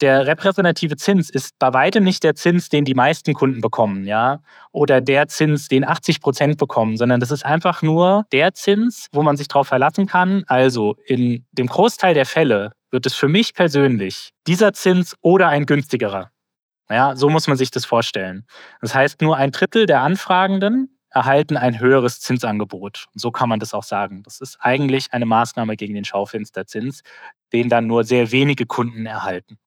der 0.00 0.26
repräsentative 0.26 0.96
Zins 0.96 1.30
ist 1.30 1.58
bei 1.58 1.72
weitem 1.72 2.04
nicht 2.04 2.22
der 2.22 2.34
Zins, 2.34 2.68
den 2.68 2.84
die 2.84 2.94
meisten 2.94 3.34
Kunden 3.34 3.60
bekommen, 3.60 4.04
ja, 4.04 4.40
oder 4.72 5.00
der 5.00 5.28
Zins, 5.28 5.68
den 5.68 5.84
80 5.84 6.20
Prozent 6.20 6.58
bekommen, 6.58 6.96
sondern 6.96 7.20
das 7.20 7.30
ist 7.30 7.44
einfach 7.44 7.82
nur 7.82 8.26
der 8.32 8.54
Zins, 8.54 9.08
wo 9.12 9.22
man 9.22 9.36
sich 9.36 9.48
darauf 9.48 9.68
verlassen 9.68 10.06
kann. 10.06 10.44
Also 10.46 10.96
in 11.06 11.44
dem 11.52 11.66
Großteil 11.66 12.14
der 12.14 12.26
Fälle 12.26 12.72
wird 12.90 13.06
es 13.06 13.14
für 13.14 13.28
mich 13.28 13.54
persönlich 13.54 14.30
dieser 14.46 14.72
Zins 14.72 15.14
oder 15.20 15.48
ein 15.48 15.66
günstigerer. 15.66 16.30
Ja, 16.90 17.16
so 17.16 17.28
muss 17.28 17.48
man 17.48 17.56
sich 17.56 17.70
das 17.70 17.84
vorstellen. 17.84 18.46
Das 18.80 18.94
heißt, 18.94 19.20
nur 19.20 19.36
ein 19.36 19.50
Drittel 19.50 19.84
der 19.84 20.00
Anfragenden 20.00 20.98
erhalten 21.10 21.56
ein 21.56 21.80
höheres 21.80 22.20
Zinsangebot. 22.20 23.06
so 23.14 23.30
kann 23.30 23.48
man 23.48 23.60
das 23.60 23.74
auch 23.74 23.82
sagen. 23.82 24.22
Das 24.22 24.40
ist 24.40 24.58
eigentlich 24.60 25.12
eine 25.12 25.26
Maßnahme 25.26 25.76
gegen 25.76 25.94
den 25.94 26.04
Schaufensterzins, 26.04 27.02
den 27.52 27.68
dann 27.68 27.86
nur 27.86 28.04
sehr 28.04 28.30
wenige 28.30 28.66
Kunden 28.66 29.06
erhalten. 29.06 29.58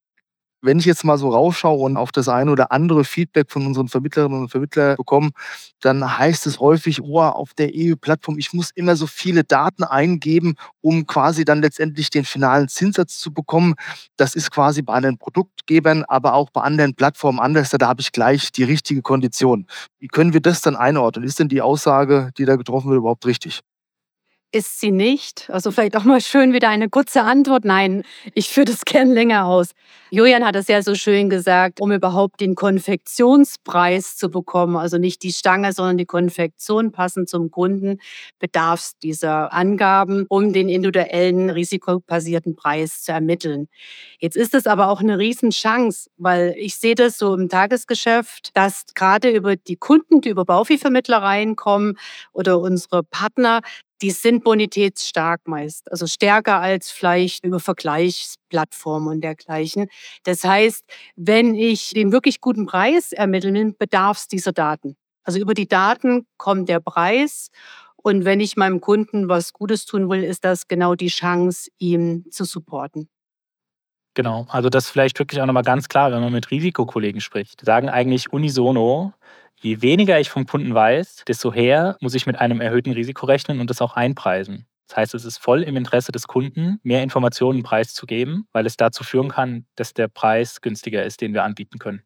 Wenn 0.62 0.80
ich 0.80 0.86
jetzt 0.86 1.04
mal 1.04 1.17
so 1.17 1.30
rausschaue 1.30 1.80
und 1.80 1.97
auf 1.97 2.12
das 2.12 2.30
eine 2.30 2.52
oder 2.52 2.71
andere 2.71 3.04
Feedback 3.04 3.52
von 3.52 3.65
unseren 3.65 3.88
Vermittlerinnen 3.88 4.41
und 4.41 4.50
Vermittlern 4.50 4.95
bekomme, 4.95 5.32
dann 5.80 6.17
heißt 6.17 6.45
es 6.47 6.60
häufig, 6.60 7.02
oh, 7.02 7.19
auf 7.19 7.54
der 7.54 7.71
EU-Plattform, 7.74 8.38
ich 8.38 8.54
muss 8.54 8.71
immer 8.76 8.95
so 8.95 9.08
viele 9.08 9.43
Daten 9.43 9.84
eingeben, 9.84 10.56
um 10.82 11.08
quasi 11.08 11.45
dann 11.45 11.62
letztendlich 11.62 12.10
den 12.12 12.26
finalen 12.26 12.67
Zinssatz 12.67 13.17
zu 13.19 13.34
bekommen. 13.34 13.74
Das 14.17 14.36
ist 14.36 14.52
quasi 14.52 14.82
bei 14.84 14.93
anderen 14.93 15.17
Produktgebern, 15.17 16.04
aber 16.08 16.34
auch 16.34 16.50
bei 16.52 16.62
anderen 16.62 16.93
Plattformen 16.95 17.39
anders. 17.39 17.71
Da 17.71 17.88
habe 17.88 18.02
ich 18.02 18.12
gleich 18.12 18.52
die 18.52 18.63
richtige 18.63 19.02
Kondition. 19.02 19.65
Wie 20.00 20.08
können 20.08 20.34
wir 20.34 20.41
das 20.41 20.62
dann 20.62 20.76
einordnen? 20.76 21.26
Ist 21.26 21.39
denn 21.39 21.50
die 21.50 21.62
Aussage, 21.62 22.32
die 22.38 22.45
da 22.45 22.56
getroffen 22.56 22.89
wird, 22.89 23.00
überhaupt 23.00 23.26
richtig? 23.26 23.62
Ist 24.52 24.80
sie 24.80 24.92
nicht. 24.92 25.50
Also 25.50 25.72
vielleicht 25.72 25.96
auch 25.96 26.04
mal 26.04 26.22
schön 26.22 26.54
wieder 26.54 26.70
eine 26.70 26.90
kurze 26.90 27.24
Antwort. 27.24 27.66
Nein, 27.66 28.04
ich 28.34 28.50
führe 28.50 28.66
das 28.66 28.82
gern 28.86 29.12
länger 29.12 29.46
aus. 29.46 29.72
Julian 30.10 30.46
hat 30.46 30.58
es 30.58 30.68
ja 30.68 30.84
so 30.84 30.94
schön 30.94 31.30
gesagt, 31.30 31.80
um 31.80 31.92
überhaupt 31.92 32.42
den 32.42 32.56
Konfektionspreis 32.56 34.18
zu 34.18 34.30
bekommen, 34.30 34.76
also 34.76 34.98
nicht 34.98 35.24
die 35.24 35.32
Stange, 35.32 35.72
sondern 35.72 35.98
die 35.98 36.06
Konfektion 36.06 36.92
passend 36.92 37.30
zum 37.30 37.50
Kunden, 37.50 37.98
bedarf 38.38 38.82
es 38.82 38.98
dieser 39.00 39.54
Angaben, 39.54 40.26
um 40.28 40.52
den 40.52 40.68
individuellen 40.68 41.50
risikobasierten 41.50 42.56
Preis 42.58 43.04
zu 43.04 43.14
ermitteln. 43.14 43.70
Jetzt 44.20 44.36
ist 44.36 44.54
es 44.54 44.68
aber 44.68 44.90
auch 44.90 45.00
eine 45.00 45.18
Riesenchance, 45.18 46.10
weil 46.18 46.54
ich 46.58 46.76
sehe 46.76 46.96
das 46.96 47.18
so 47.18 47.34
im 47.34 47.48
Tagesgeschäft, 47.48 48.50
dass 48.56 48.84
gerade 48.96 49.30
über 49.30 49.56
die 49.56 49.78
Kunden, 49.78 50.20
die 50.20 50.30
über 50.30 50.44
Bauviehvermittler 50.44 51.20
reinkommen 51.20 51.98
oder 52.34 52.60
unsere 52.60 53.04
Partner, 53.04 53.62
die 54.02 54.12
sind 54.12 54.44
bonitätsstark 54.44 55.48
meist, 55.48 55.92
also 55.92 56.08
stärker 56.08 56.60
als 56.60 56.90
vielleicht 56.92 57.46
über 57.46 57.60
Vergleichsplattformen 57.60 59.10
und 59.10 59.22
dergleichen. 59.22 59.88
Das 60.24 60.44
heißt, 60.44 60.84
wenn 61.16 61.56
ich 61.56 61.92
den 61.92 62.12
wirklich 62.12 62.42
guten 62.42 62.66
Preis 62.66 63.12
ermitteln 63.12 63.56
will, 63.56 63.74
bedarf 63.78 64.18
es 64.18 64.28
dieser 64.28 64.52
Daten. 64.52 64.96
Also 65.24 65.40
über 65.40 65.54
die 65.54 65.68
Daten 65.68 66.26
kommt 66.38 66.68
der 66.70 66.80
Preis. 66.80 67.50
Und 67.96 68.26
wenn 68.26 68.40
ich 68.40 68.58
meinem 68.58 68.82
Kunden 68.82 69.30
was 69.30 69.54
Gutes 69.54 69.86
tun 69.86 70.10
will, 70.10 70.24
ist 70.24 70.44
das 70.44 70.68
genau 70.68 70.96
die 70.96 71.10
Chance, 71.10 71.70
ihm 71.78 72.26
zu 72.32 72.46
supporten. 72.46 73.08
Genau, 74.14 74.46
also 74.50 74.70
das 74.70 74.90
vielleicht 74.90 75.20
wirklich 75.20 75.40
auch 75.40 75.46
nochmal 75.46 75.64
ganz 75.64 75.88
klar, 75.88 76.12
wenn 76.12 76.20
man 76.20 76.34
mit 76.34 76.52
Risikokollegen 76.52 77.22
spricht. 77.22 77.64
Sagen 77.64 77.88
eigentlich 77.88 78.34
unisono, 78.34 79.14
Je 79.63 79.82
weniger 79.84 80.19
ich 80.19 80.32
vom 80.32 80.47
Kunden 80.47 80.74
weiß, 80.74 81.24
desto 81.28 81.54
eher 81.54 81.95
muss 82.02 82.15
ich 82.15 82.26
mit 82.26 82.36
einem 82.39 82.62
erhöhten 82.62 82.93
Risiko 82.93 83.28
rechnen 83.28 83.60
und 83.60 83.69
das 83.69 83.80
auch 83.80 83.95
einpreisen. 83.95 84.65
Das 84.88 84.97
heißt, 84.97 85.13
es 85.13 85.24
ist 85.24 85.38
voll 85.38 85.62
im 85.62 85.78
Interesse 85.78 86.12
des 86.12 86.28
Kunden, 86.28 86.80
mehr 86.82 87.04
Informationen 87.04 87.62
preiszugeben, 87.62 88.47
weil 88.54 88.65
es 88.65 88.76
dazu 88.76 89.04
führen 89.04 89.30
kann, 89.30 89.67
dass 89.76 89.93
der 89.93 90.08
Preis 90.08 90.62
günstiger 90.62 91.04
ist, 91.06 91.21
den 91.21 91.34
wir 91.34 91.43
anbieten 91.43 91.78
können. 91.78 92.02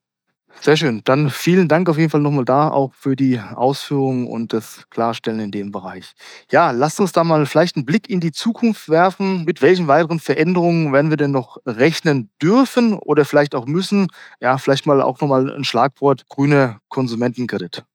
Sehr 0.61 0.77
schön. 0.77 1.01
Dann 1.03 1.29
vielen 1.29 1.67
Dank 1.67 1.89
auf 1.89 1.97
jeden 1.97 2.09
Fall 2.09 2.21
nochmal 2.21 2.45
da 2.45 2.69
auch 2.69 2.93
für 2.93 3.15
die 3.15 3.39
Ausführungen 3.39 4.27
und 4.27 4.51
das 4.53 4.85
Klarstellen 4.89 5.39
in 5.39 5.51
dem 5.51 5.71
Bereich. 5.71 6.13
Ja, 6.51 6.71
lasst 6.71 6.99
uns 6.99 7.11
da 7.11 7.23
mal 7.23 7.45
vielleicht 7.45 7.75
einen 7.75 7.85
Blick 7.85 8.09
in 8.09 8.19
die 8.19 8.31
Zukunft 8.31 8.89
werfen. 8.89 9.43
Mit 9.45 9.61
welchen 9.61 9.87
weiteren 9.87 10.19
Veränderungen 10.19 10.91
werden 10.93 11.09
wir 11.11 11.17
denn 11.17 11.31
noch 11.31 11.57
rechnen 11.67 12.29
dürfen 12.41 12.93
oder 12.97 13.25
vielleicht 13.25 13.53
auch 13.53 13.65
müssen? 13.67 14.07
Ja, 14.39 14.57
vielleicht 14.57 14.85
mal 14.87 15.01
auch 15.01 15.19
nochmal 15.21 15.51
ein 15.55 15.63
Schlagwort 15.65 16.27
grüne 16.29 16.79
Konsumentenkredit. 16.89 17.85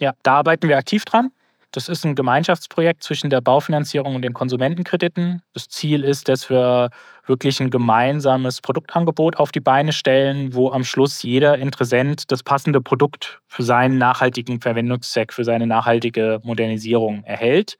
Ja, 0.00 0.14
da 0.22 0.36
arbeiten 0.38 0.68
wir 0.68 0.78
aktiv 0.78 1.04
dran. 1.04 1.30
Das 1.72 1.88
ist 1.88 2.04
ein 2.04 2.16
Gemeinschaftsprojekt 2.16 3.04
zwischen 3.04 3.30
der 3.30 3.40
Baufinanzierung 3.40 4.16
und 4.16 4.22
den 4.22 4.32
Konsumentenkrediten. 4.32 5.42
Das 5.54 5.68
Ziel 5.68 6.02
ist, 6.02 6.28
dass 6.28 6.50
wir 6.50 6.90
wirklich 7.26 7.60
ein 7.60 7.70
gemeinsames 7.70 8.60
Produktangebot 8.60 9.36
auf 9.36 9.52
die 9.52 9.60
Beine 9.60 9.92
stellen, 9.92 10.52
wo 10.52 10.70
am 10.72 10.82
Schluss 10.82 11.22
jeder 11.22 11.58
Interessent 11.58 12.32
das 12.32 12.42
passende 12.42 12.80
Produkt 12.80 13.40
für 13.46 13.62
seinen 13.62 13.98
nachhaltigen 13.98 14.60
Verwendungszweck, 14.60 15.32
für 15.32 15.44
seine 15.44 15.68
nachhaltige 15.68 16.40
Modernisierung 16.42 17.22
erhält. 17.22 17.78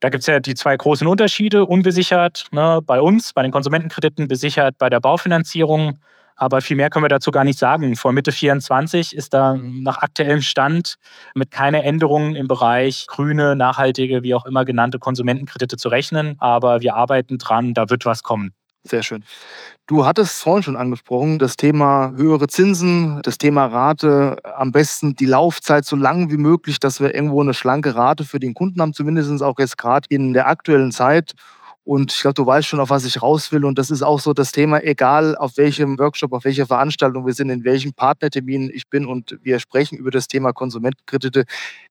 Da 0.00 0.10
gibt 0.10 0.20
es 0.20 0.26
ja 0.26 0.40
die 0.40 0.54
zwei 0.54 0.76
großen 0.76 1.06
Unterschiede. 1.06 1.64
Unbesichert 1.64 2.44
ne, 2.52 2.80
bei 2.84 3.00
uns, 3.00 3.32
bei 3.32 3.42
den 3.42 3.50
Konsumentenkrediten, 3.50 4.28
besichert 4.28 4.76
bei 4.76 4.90
der 4.90 5.00
Baufinanzierung. 5.00 5.98
Aber 6.36 6.60
viel 6.60 6.76
mehr 6.76 6.90
können 6.90 7.04
wir 7.04 7.08
dazu 7.08 7.30
gar 7.30 7.44
nicht 7.44 7.58
sagen. 7.58 7.96
Vor 7.96 8.12
Mitte 8.12 8.30
24 8.30 9.16
ist 9.16 9.32
da 9.32 9.56
nach 9.56 9.98
aktuellem 9.98 10.42
Stand 10.42 10.96
mit 11.34 11.50
keiner 11.50 11.82
Änderung 11.82 12.34
im 12.34 12.46
Bereich 12.46 13.06
grüne, 13.08 13.56
nachhaltige, 13.56 14.22
wie 14.22 14.34
auch 14.34 14.44
immer 14.44 14.64
genannte 14.64 14.98
Konsumentenkredite 14.98 15.76
zu 15.76 15.88
rechnen. 15.88 16.36
Aber 16.38 16.82
wir 16.82 16.94
arbeiten 16.94 17.38
dran, 17.38 17.72
da 17.72 17.88
wird 17.88 18.04
was 18.04 18.22
kommen. 18.22 18.52
Sehr 18.86 19.02
schön. 19.02 19.24
Du 19.86 20.04
hattest 20.06 20.42
vorhin 20.42 20.62
schon 20.62 20.76
angesprochen, 20.76 21.38
das 21.38 21.56
Thema 21.56 22.12
höhere 22.16 22.46
Zinsen, 22.46 23.20
das 23.22 23.38
Thema 23.38 23.66
Rate, 23.66 24.36
am 24.44 24.72
besten 24.72 25.16
die 25.16 25.26
Laufzeit 25.26 25.84
so 25.84 25.96
lang 25.96 26.30
wie 26.30 26.36
möglich, 26.36 26.78
dass 26.78 27.00
wir 27.00 27.14
irgendwo 27.14 27.40
eine 27.40 27.54
schlanke 27.54 27.94
Rate 27.94 28.24
für 28.24 28.38
den 28.38 28.54
Kunden 28.54 28.80
haben, 28.80 28.92
zumindest 28.92 29.42
auch 29.42 29.58
jetzt 29.58 29.78
gerade 29.78 30.06
in 30.08 30.32
der 30.32 30.46
aktuellen 30.46 30.92
Zeit. 30.92 31.34
Und 31.86 32.12
ich 32.12 32.20
glaube, 32.20 32.34
du 32.34 32.44
weißt 32.44 32.66
schon, 32.66 32.80
auf 32.80 32.90
was 32.90 33.04
ich 33.04 33.22
raus 33.22 33.52
will. 33.52 33.64
Und 33.64 33.78
das 33.78 33.92
ist 33.92 34.02
auch 34.02 34.18
so 34.18 34.32
das 34.32 34.50
Thema, 34.50 34.82
egal 34.82 35.36
auf 35.36 35.56
welchem 35.56 35.96
Workshop, 36.00 36.32
auf 36.32 36.44
welcher 36.44 36.66
Veranstaltung 36.66 37.24
wir 37.24 37.32
sind, 37.32 37.48
in 37.48 37.62
welchem 37.62 37.94
Partnertermin 37.94 38.70
ich 38.74 38.90
bin 38.90 39.06
und 39.06 39.38
wir 39.42 39.60
sprechen 39.60 39.96
über 39.96 40.10
das 40.10 40.26
Thema 40.26 40.52
Konsumentenkredite. 40.52 41.44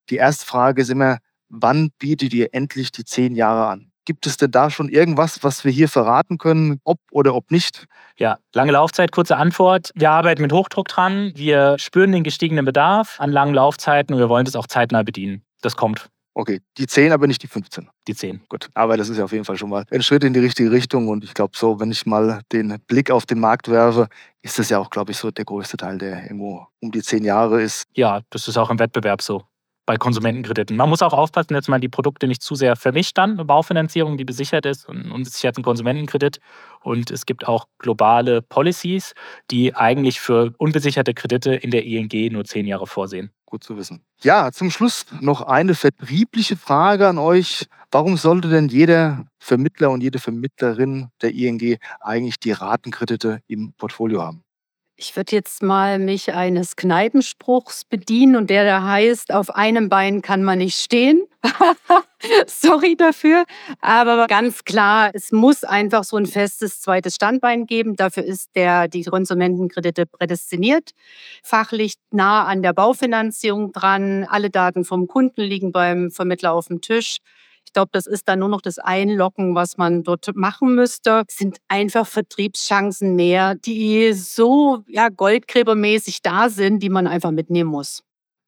Die 0.09 0.17
erste 0.17 0.45
Frage 0.45 0.81
ist 0.81 0.89
immer, 0.89 1.19
wann 1.47 1.91
bietet 1.97 2.33
ihr 2.33 2.49
endlich 2.51 2.91
die 2.91 3.05
zehn 3.05 3.35
Jahre 3.35 3.67
an? 3.67 3.91
Gibt 4.03 4.27
es 4.27 4.35
denn 4.35 4.51
da 4.51 4.69
schon 4.69 4.89
irgendwas, 4.89 5.43
was 5.43 5.63
wir 5.63 5.71
hier 5.71 5.87
verraten 5.87 6.37
können, 6.37 6.81
ob 6.83 6.99
oder 7.11 7.33
ob 7.33 7.49
nicht? 7.49 7.85
Ja, 8.17 8.37
lange 8.53 8.73
Laufzeit, 8.73 9.13
kurze 9.13 9.37
Antwort. 9.37 9.91
Wir 9.95 10.11
arbeiten 10.11 10.41
mit 10.41 10.51
Hochdruck 10.51 10.89
dran. 10.89 11.31
Wir 11.35 11.77
spüren 11.79 12.11
den 12.11 12.23
gestiegenen 12.25 12.65
Bedarf 12.65 13.15
an 13.21 13.31
langen 13.31 13.55
Laufzeiten 13.55 14.13
und 14.13 14.19
wir 14.19 14.27
wollen 14.27 14.43
das 14.43 14.57
auch 14.57 14.67
zeitnah 14.67 15.03
bedienen. 15.03 15.41
Das 15.61 15.77
kommt. 15.77 16.09
Okay, 16.37 16.59
die 16.77 16.85
10, 16.85 17.13
aber 17.13 17.27
nicht 17.27 17.41
die 17.43 17.47
15. 17.47 17.87
Die 18.09 18.13
10. 18.13 18.41
Gut, 18.49 18.67
aber 18.73 18.97
das 18.97 19.07
ist 19.07 19.17
ja 19.17 19.23
auf 19.23 19.31
jeden 19.31 19.45
Fall 19.45 19.57
schon 19.57 19.69
mal 19.69 19.85
ein 19.89 20.03
Schritt 20.03 20.21
in 20.25 20.33
die 20.33 20.41
richtige 20.41 20.69
Richtung. 20.69 21.07
Und 21.07 21.23
ich 21.23 21.33
glaube, 21.33 21.53
so, 21.55 21.79
wenn 21.79 21.91
ich 21.91 22.05
mal 22.05 22.41
den 22.51 22.77
Blick 22.87 23.09
auf 23.09 23.25
den 23.25 23.39
Markt 23.39 23.69
werfe, 23.69 24.09
ist 24.41 24.59
das 24.59 24.69
ja 24.69 24.77
auch, 24.77 24.89
glaube 24.89 25.13
ich, 25.13 25.17
so 25.17 25.31
der 25.31 25.45
größte 25.45 25.77
Teil, 25.77 25.97
der 25.97 26.23
irgendwo 26.23 26.67
um 26.81 26.91
die 26.91 27.01
10 27.01 27.23
Jahre 27.23 27.61
ist. 27.61 27.85
Ja, 27.95 28.19
das 28.31 28.49
ist 28.49 28.57
auch 28.57 28.69
im 28.69 28.79
Wettbewerb 28.79 29.21
so 29.21 29.43
bei 29.85 29.97
Konsumentenkrediten. 29.97 30.75
Man 30.75 30.89
muss 30.89 31.01
auch 31.01 31.13
aufpassen, 31.13 31.53
dass 31.53 31.67
man 31.67 31.79
die 31.79 31.89
Produkte 31.89 32.27
nicht 32.27 32.41
zu 32.41 32.55
sehr 32.55 32.75
vermischt 32.75 33.17
dann. 33.17 33.33
Eine 33.33 33.45
Baufinanzierung, 33.45 34.17
die 34.17 34.25
besichert 34.25 34.65
ist 34.65 34.89
und 34.89 35.11
unbesichert 35.11 35.57
ein 35.57 35.63
Konsumentenkredit. 35.63 36.39
Und 36.81 37.11
es 37.11 37.25
gibt 37.25 37.47
auch 37.47 37.67
globale 37.79 38.41
Policies, 38.41 39.13
die 39.51 39.75
eigentlich 39.75 40.19
für 40.19 40.53
unbesicherte 40.57 41.13
Kredite 41.13 41.53
in 41.53 41.71
der 41.71 41.85
ING 41.85 42.33
nur 42.33 42.43
10 42.43 42.65
Jahre 42.65 42.87
vorsehen. 42.87 43.31
Gut 43.55 43.63
zu 43.63 43.77
wissen. 43.77 44.03
Ja, 44.21 44.51
zum 44.51 44.69
Schluss 44.69 45.05
noch 45.21 45.41
eine 45.41 45.75
vertriebliche 45.75 46.57
Frage 46.57 47.07
an 47.07 47.17
euch. 47.17 47.67
Warum 47.89 48.17
sollte 48.17 48.49
denn 48.49 48.67
jeder 48.67 49.27
Vermittler 49.39 49.91
und 49.91 50.01
jede 50.01 50.19
Vermittlerin 50.19 51.09
der 51.21 51.33
ING 51.33 51.77
eigentlich 52.01 52.37
die 52.39 52.51
Ratenkredite 52.51 53.39
im 53.47 53.73
Portfolio 53.77 54.21
haben? 54.23 54.44
Ich 54.97 55.13
würde 55.17 55.35
jetzt 55.35 55.61
mal 55.61 55.99
mich 55.99 56.33
eines 56.33 56.77
Kneipenspruchs 56.77 57.83
bedienen 57.83 58.37
und 58.37 58.49
der 58.49 58.63
da 58.63 58.81
heißt, 58.81 59.33
auf 59.33 59.53
einem 59.53 59.89
Bein 59.89 60.21
kann 60.21 60.41
man 60.41 60.59
nicht 60.59 60.79
stehen. 60.79 61.27
Sorry 62.47 62.95
dafür. 62.95 63.43
Aber 63.81 64.25
ganz 64.27 64.63
klar, 64.63 65.11
es 65.13 65.33
muss 65.33 65.65
einfach 65.65 66.05
so 66.05 66.15
ein 66.15 66.25
festes 66.25 66.79
zweites 66.79 67.15
Standbein 67.15 67.65
geben. 67.65 67.97
Dafür 67.97 68.23
ist 68.23 68.55
der, 68.55 68.87
die 68.87 69.03
Konsumentenkredite 69.03 70.05
prädestiniert. 70.05 70.91
Fachlich 71.43 71.95
nah 72.11 72.45
an 72.45 72.63
der 72.63 72.71
Baufinanzierung 72.71 73.73
dran. 73.73 74.23
Alle 74.23 74.49
Daten 74.49 74.85
vom 74.85 75.07
Kunden 75.07 75.41
liegen 75.41 75.73
beim 75.73 76.09
Vermittler 76.09 76.53
auf 76.53 76.67
dem 76.67 76.79
Tisch. 76.79 77.17
Ich 77.65 77.73
glaube, 77.73 77.89
das 77.91 78.07
ist 78.07 78.27
dann 78.27 78.39
nur 78.39 78.49
noch 78.49 78.61
das 78.61 78.79
Einlocken, 78.79 79.55
was 79.55 79.77
man 79.77 80.03
dort 80.03 80.35
machen 80.35 80.75
müsste. 80.75 81.23
Es 81.27 81.37
sind 81.37 81.57
einfach 81.67 82.07
Vertriebschancen 82.07 83.15
mehr, 83.15 83.55
die 83.55 84.13
so 84.13 84.83
ja, 84.87 85.09
goldgräbermäßig 85.09 86.21
da 86.21 86.49
sind, 86.49 86.81
die 86.81 86.89
man 86.89 87.07
einfach 87.07 87.31
mitnehmen 87.31 87.69
muss. 87.69 88.03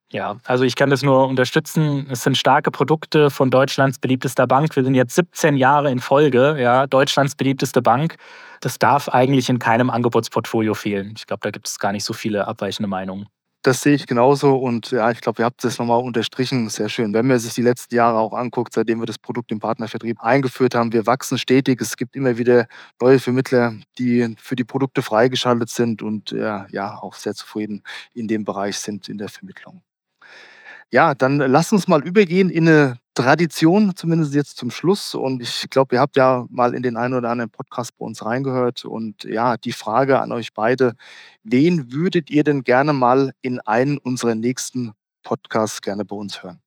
Ja, 0.10 0.38
also 0.46 0.64
ich 0.64 0.76
kann 0.78 0.90
das 0.90 1.04
nur 1.04 1.28
unterstützen. 1.28 2.08
Es 2.10 2.24
sind 2.24 2.38
starke 2.38 2.72
Produkte 2.72 3.30
von 3.30 3.50
Deutschlands 3.52 4.00
beliebtester 4.00 4.48
Bank. 4.48 4.74
Wir 4.76 4.86
sind 4.86 4.96
jetzt 4.96 5.16
17 5.16 5.58
Jahre 5.58 5.92
in 5.92 6.00
Folge, 6.00 6.56
ja, 6.58 6.88
Deutschlands 6.88 7.36
beliebteste 7.36 7.82
Bank. 7.82 8.16
Das 8.62 8.80
darf 8.80 9.10
eigentlich 9.10 9.50
in 9.50 9.60
keinem 9.60 9.90
Angebotsportfolio 9.90 10.76
fehlen. 10.76 11.14
Ich 11.18 11.28
glaube, 11.28 11.42
da 11.44 11.52
gibt 11.52 11.68
es 11.68 11.78
gar 11.78 11.92
nicht 11.92 12.06
so 12.06 12.14
viele 12.14 12.48
abweichende 12.48 12.88
Meinungen. 12.88 13.28
Das 13.64 13.82
sehe 13.82 13.96
ich 13.96 14.08
genauso 14.08 14.56
und 14.56 14.92
ja, 14.92 15.12
ich 15.12 15.20
glaube, 15.20 15.42
ihr 15.42 15.46
habt 15.46 15.64
das 15.64 15.78
nochmal 15.78 16.02
unterstrichen. 16.02 16.70
Sehr 16.70 16.90
schön. 16.90 17.14
Wenn 17.14 17.28
man 17.28 17.38
sich 17.40 17.54
die 17.54 17.62
letzten 17.62 17.96
Jahre 17.96 18.18
auch 18.20 18.34
anguckt, 18.34 18.74
seitdem 18.74 19.00
wir 19.02 19.06
das 19.06 19.18
Produkt 19.18 19.52
im 19.52 19.60
Partnervertrieb 19.60 20.22
eingeführt 20.22 20.74
haben, 20.76 20.94
wir 20.94 21.06
wachsen 21.06 21.38
stetig. 21.38 21.82
Es 21.82 21.98
gibt 21.98 22.16
immer 22.16 22.38
wieder 22.38 22.68
neue 23.02 23.20
Vermittler, 23.20 23.74
die 23.98 24.36
für 24.40 24.56
die 24.56 24.64
Produkte 24.64 25.02
freigeschaltet 25.02 25.70
sind 25.70 26.02
und 26.02 26.32
ja, 26.32 26.68
ja 26.72 26.98
auch 27.00 27.16
sehr 27.16 27.34
zufrieden 27.34 27.84
in 28.14 28.28
dem 28.28 28.46
Bereich 28.46 28.78
sind 28.80 29.10
in 29.10 29.18
der 29.18 29.30
Vermittlung. 29.30 29.82
Ja, 30.92 31.14
dann 31.16 31.38
lass 31.38 31.74
uns 31.74 31.88
mal 31.90 32.02
übergehen 32.06 32.50
in 32.50 32.68
eine 32.68 32.98
Tradition, 33.14 33.94
zumindest 33.96 34.34
jetzt 34.34 34.58
zum 34.58 34.72
Schluss. 34.72 35.16
Und 35.16 35.42
ich 35.42 35.70
glaube, 35.70 35.96
ihr 35.96 36.00
habt 36.00 36.16
ja 36.16 36.46
mal 36.50 36.74
in 36.74 36.82
den 36.84 36.96
einen 36.96 37.14
oder 37.14 37.30
anderen 37.30 37.52
Podcast 37.52 37.98
bei 37.98 38.06
uns 38.06 38.24
reingehört. 38.24 38.86
Und 38.86 39.24
ja, 39.26 39.58
die 39.58 39.74
Frage 39.74 40.22
an 40.22 40.32
euch 40.32 40.54
beide, 40.54 40.94
wen 41.44 41.92
würdet 41.92 42.30
ihr 42.30 42.44
denn 42.46 42.64
gerne 42.64 42.94
mal 42.94 43.34
in 43.42 43.60
einen 43.62 43.98
unserer 43.98 44.36
nächsten 44.36 44.94
Podcasts 45.24 45.82
gerne 45.82 46.06
bei 46.06 46.16
uns 46.16 46.42
hören? 46.44 46.62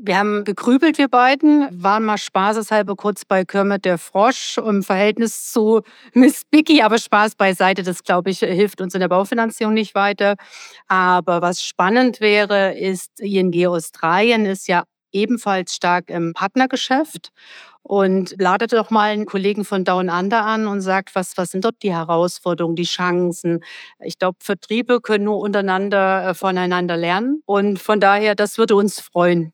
Wir 0.00 0.16
haben 0.16 0.44
gegrübelt, 0.44 0.96
wir 0.96 1.08
beiden, 1.08 1.66
waren 1.72 2.04
mal 2.04 2.18
spaßeshalber 2.18 2.94
kurz 2.94 3.24
bei 3.24 3.44
Kermit 3.44 3.84
der 3.84 3.98
Frosch 3.98 4.56
im 4.56 4.84
Verhältnis 4.84 5.50
zu 5.50 5.82
Miss 6.14 6.42
Bicky, 6.48 6.82
aber 6.82 6.98
Spaß 6.98 7.34
beiseite, 7.34 7.82
das 7.82 8.04
glaube 8.04 8.30
ich 8.30 8.38
hilft 8.38 8.80
uns 8.80 8.94
in 8.94 9.00
der 9.00 9.08
Baufinanzierung 9.08 9.74
nicht 9.74 9.96
weiter. 9.96 10.36
Aber 10.86 11.42
was 11.42 11.64
spannend 11.64 12.20
wäre, 12.20 12.78
ist, 12.78 13.18
ING 13.18 13.52
Australien 13.66 14.46
ist 14.46 14.68
ja 14.68 14.84
ebenfalls 15.10 15.74
stark 15.74 16.10
im 16.10 16.32
Partnergeschäft 16.32 17.30
und 17.82 18.36
ladet 18.38 18.74
doch 18.74 18.90
mal 18.90 19.10
einen 19.10 19.26
Kollegen 19.26 19.64
von 19.64 19.82
Down 19.84 20.10
Under 20.10 20.44
an 20.44 20.68
und 20.68 20.80
sagt, 20.80 21.16
was, 21.16 21.36
was 21.36 21.50
sind 21.50 21.64
dort 21.64 21.82
die 21.82 21.92
Herausforderungen, 21.92 22.76
die 22.76 22.84
Chancen. 22.84 23.64
Ich 23.98 24.16
glaube, 24.20 24.38
Vertriebe 24.40 25.00
können 25.00 25.24
nur 25.24 25.40
untereinander 25.40 26.28
äh, 26.28 26.34
voneinander 26.34 26.96
lernen 26.96 27.42
und 27.46 27.80
von 27.80 27.98
daher, 27.98 28.36
das 28.36 28.58
würde 28.58 28.76
uns 28.76 29.00
freuen. 29.00 29.52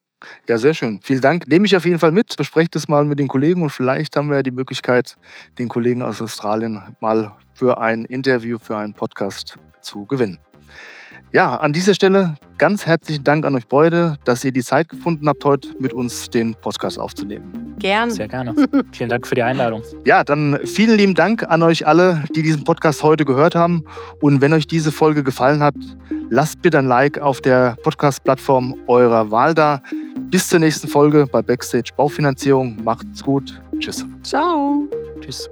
Ja, 0.48 0.58
sehr 0.58 0.74
schön. 0.74 1.00
Vielen 1.02 1.20
Dank. 1.20 1.48
Nehme 1.48 1.66
ich 1.66 1.76
auf 1.76 1.84
jeden 1.84 1.98
Fall 1.98 2.12
mit. 2.12 2.36
Bespreche 2.36 2.68
das 2.70 2.88
mal 2.88 3.04
mit 3.04 3.18
den 3.18 3.28
Kollegen 3.28 3.62
und 3.62 3.70
vielleicht 3.70 4.16
haben 4.16 4.28
wir 4.28 4.36
ja 4.36 4.42
die 4.42 4.50
Möglichkeit, 4.50 5.16
den 5.58 5.68
Kollegen 5.68 6.02
aus 6.02 6.20
Australien 6.20 6.82
mal 7.00 7.32
für 7.54 7.78
ein 7.78 8.04
Interview, 8.04 8.58
für 8.58 8.76
einen 8.76 8.94
Podcast 8.94 9.58
zu 9.80 10.06
gewinnen. 10.06 10.38
Ja, 11.34 11.56
an 11.56 11.72
dieser 11.72 11.94
Stelle 11.94 12.36
ganz 12.58 12.86
herzlichen 12.86 13.24
Dank 13.24 13.44
an 13.44 13.56
euch 13.56 13.66
beide, 13.66 14.16
dass 14.24 14.44
ihr 14.44 14.52
die 14.52 14.62
Zeit 14.62 14.88
gefunden 14.88 15.28
habt, 15.28 15.44
heute 15.44 15.68
mit 15.80 15.92
uns 15.92 16.30
den 16.30 16.54
Podcast 16.54 16.96
aufzunehmen. 16.96 17.74
Gerne. 17.80 18.12
Sehr 18.12 18.28
gerne. 18.28 18.54
Vielen 18.92 19.10
Dank 19.10 19.26
für 19.26 19.34
die 19.34 19.42
Einladung. 19.42 19.82
Ja, 20.04 20.22
dann 20.22 20.60
vielen 20.64 20.96
lieben 20.96 21.14
Dank 21.14 21.42
an 21.42 21.64
euch 21.64 21.88
alle, 21.88 22.22
die 22.36 22.42
diesen 22.42 22.62
Podcast 22.62 23.02
heute 23.02 23.24
gehört 23.24 23.56
haben. 23.56 23.84
Und 24.20 24.40
wenn 24.40 24.52
euch 24.52 24.68
diese 24.68 24.92
Folge 24.92 25.24
gefallen 25.24 25.60
hat, 25.60 25.74
lasst 26.30 26.62
bitte 26.62 26.78
ein 26.78 26.86
Like 26.86 27.18
auf 27.18 27.40
der 27.40 27.76
Podcast-Plattform 27.82 28.76
eurer 28.86 29.32
Wahl 29.32 29.54
da. 29.54 29.82
Bis 30.30 30.48
zur 30.48 30.58
nächsten 30.58 30.88
Folge 30.88 31.26
bei 31.30 31.42
Backstage 31.42 31.90
Baufinanzierung. 31.96 32.82
Macht's 32.82 33.22
gut. 33.22 33.60
Tschüss. 33.78 34.04
Ciao. 34.22 34.82
Tschüss. 35.20 35.48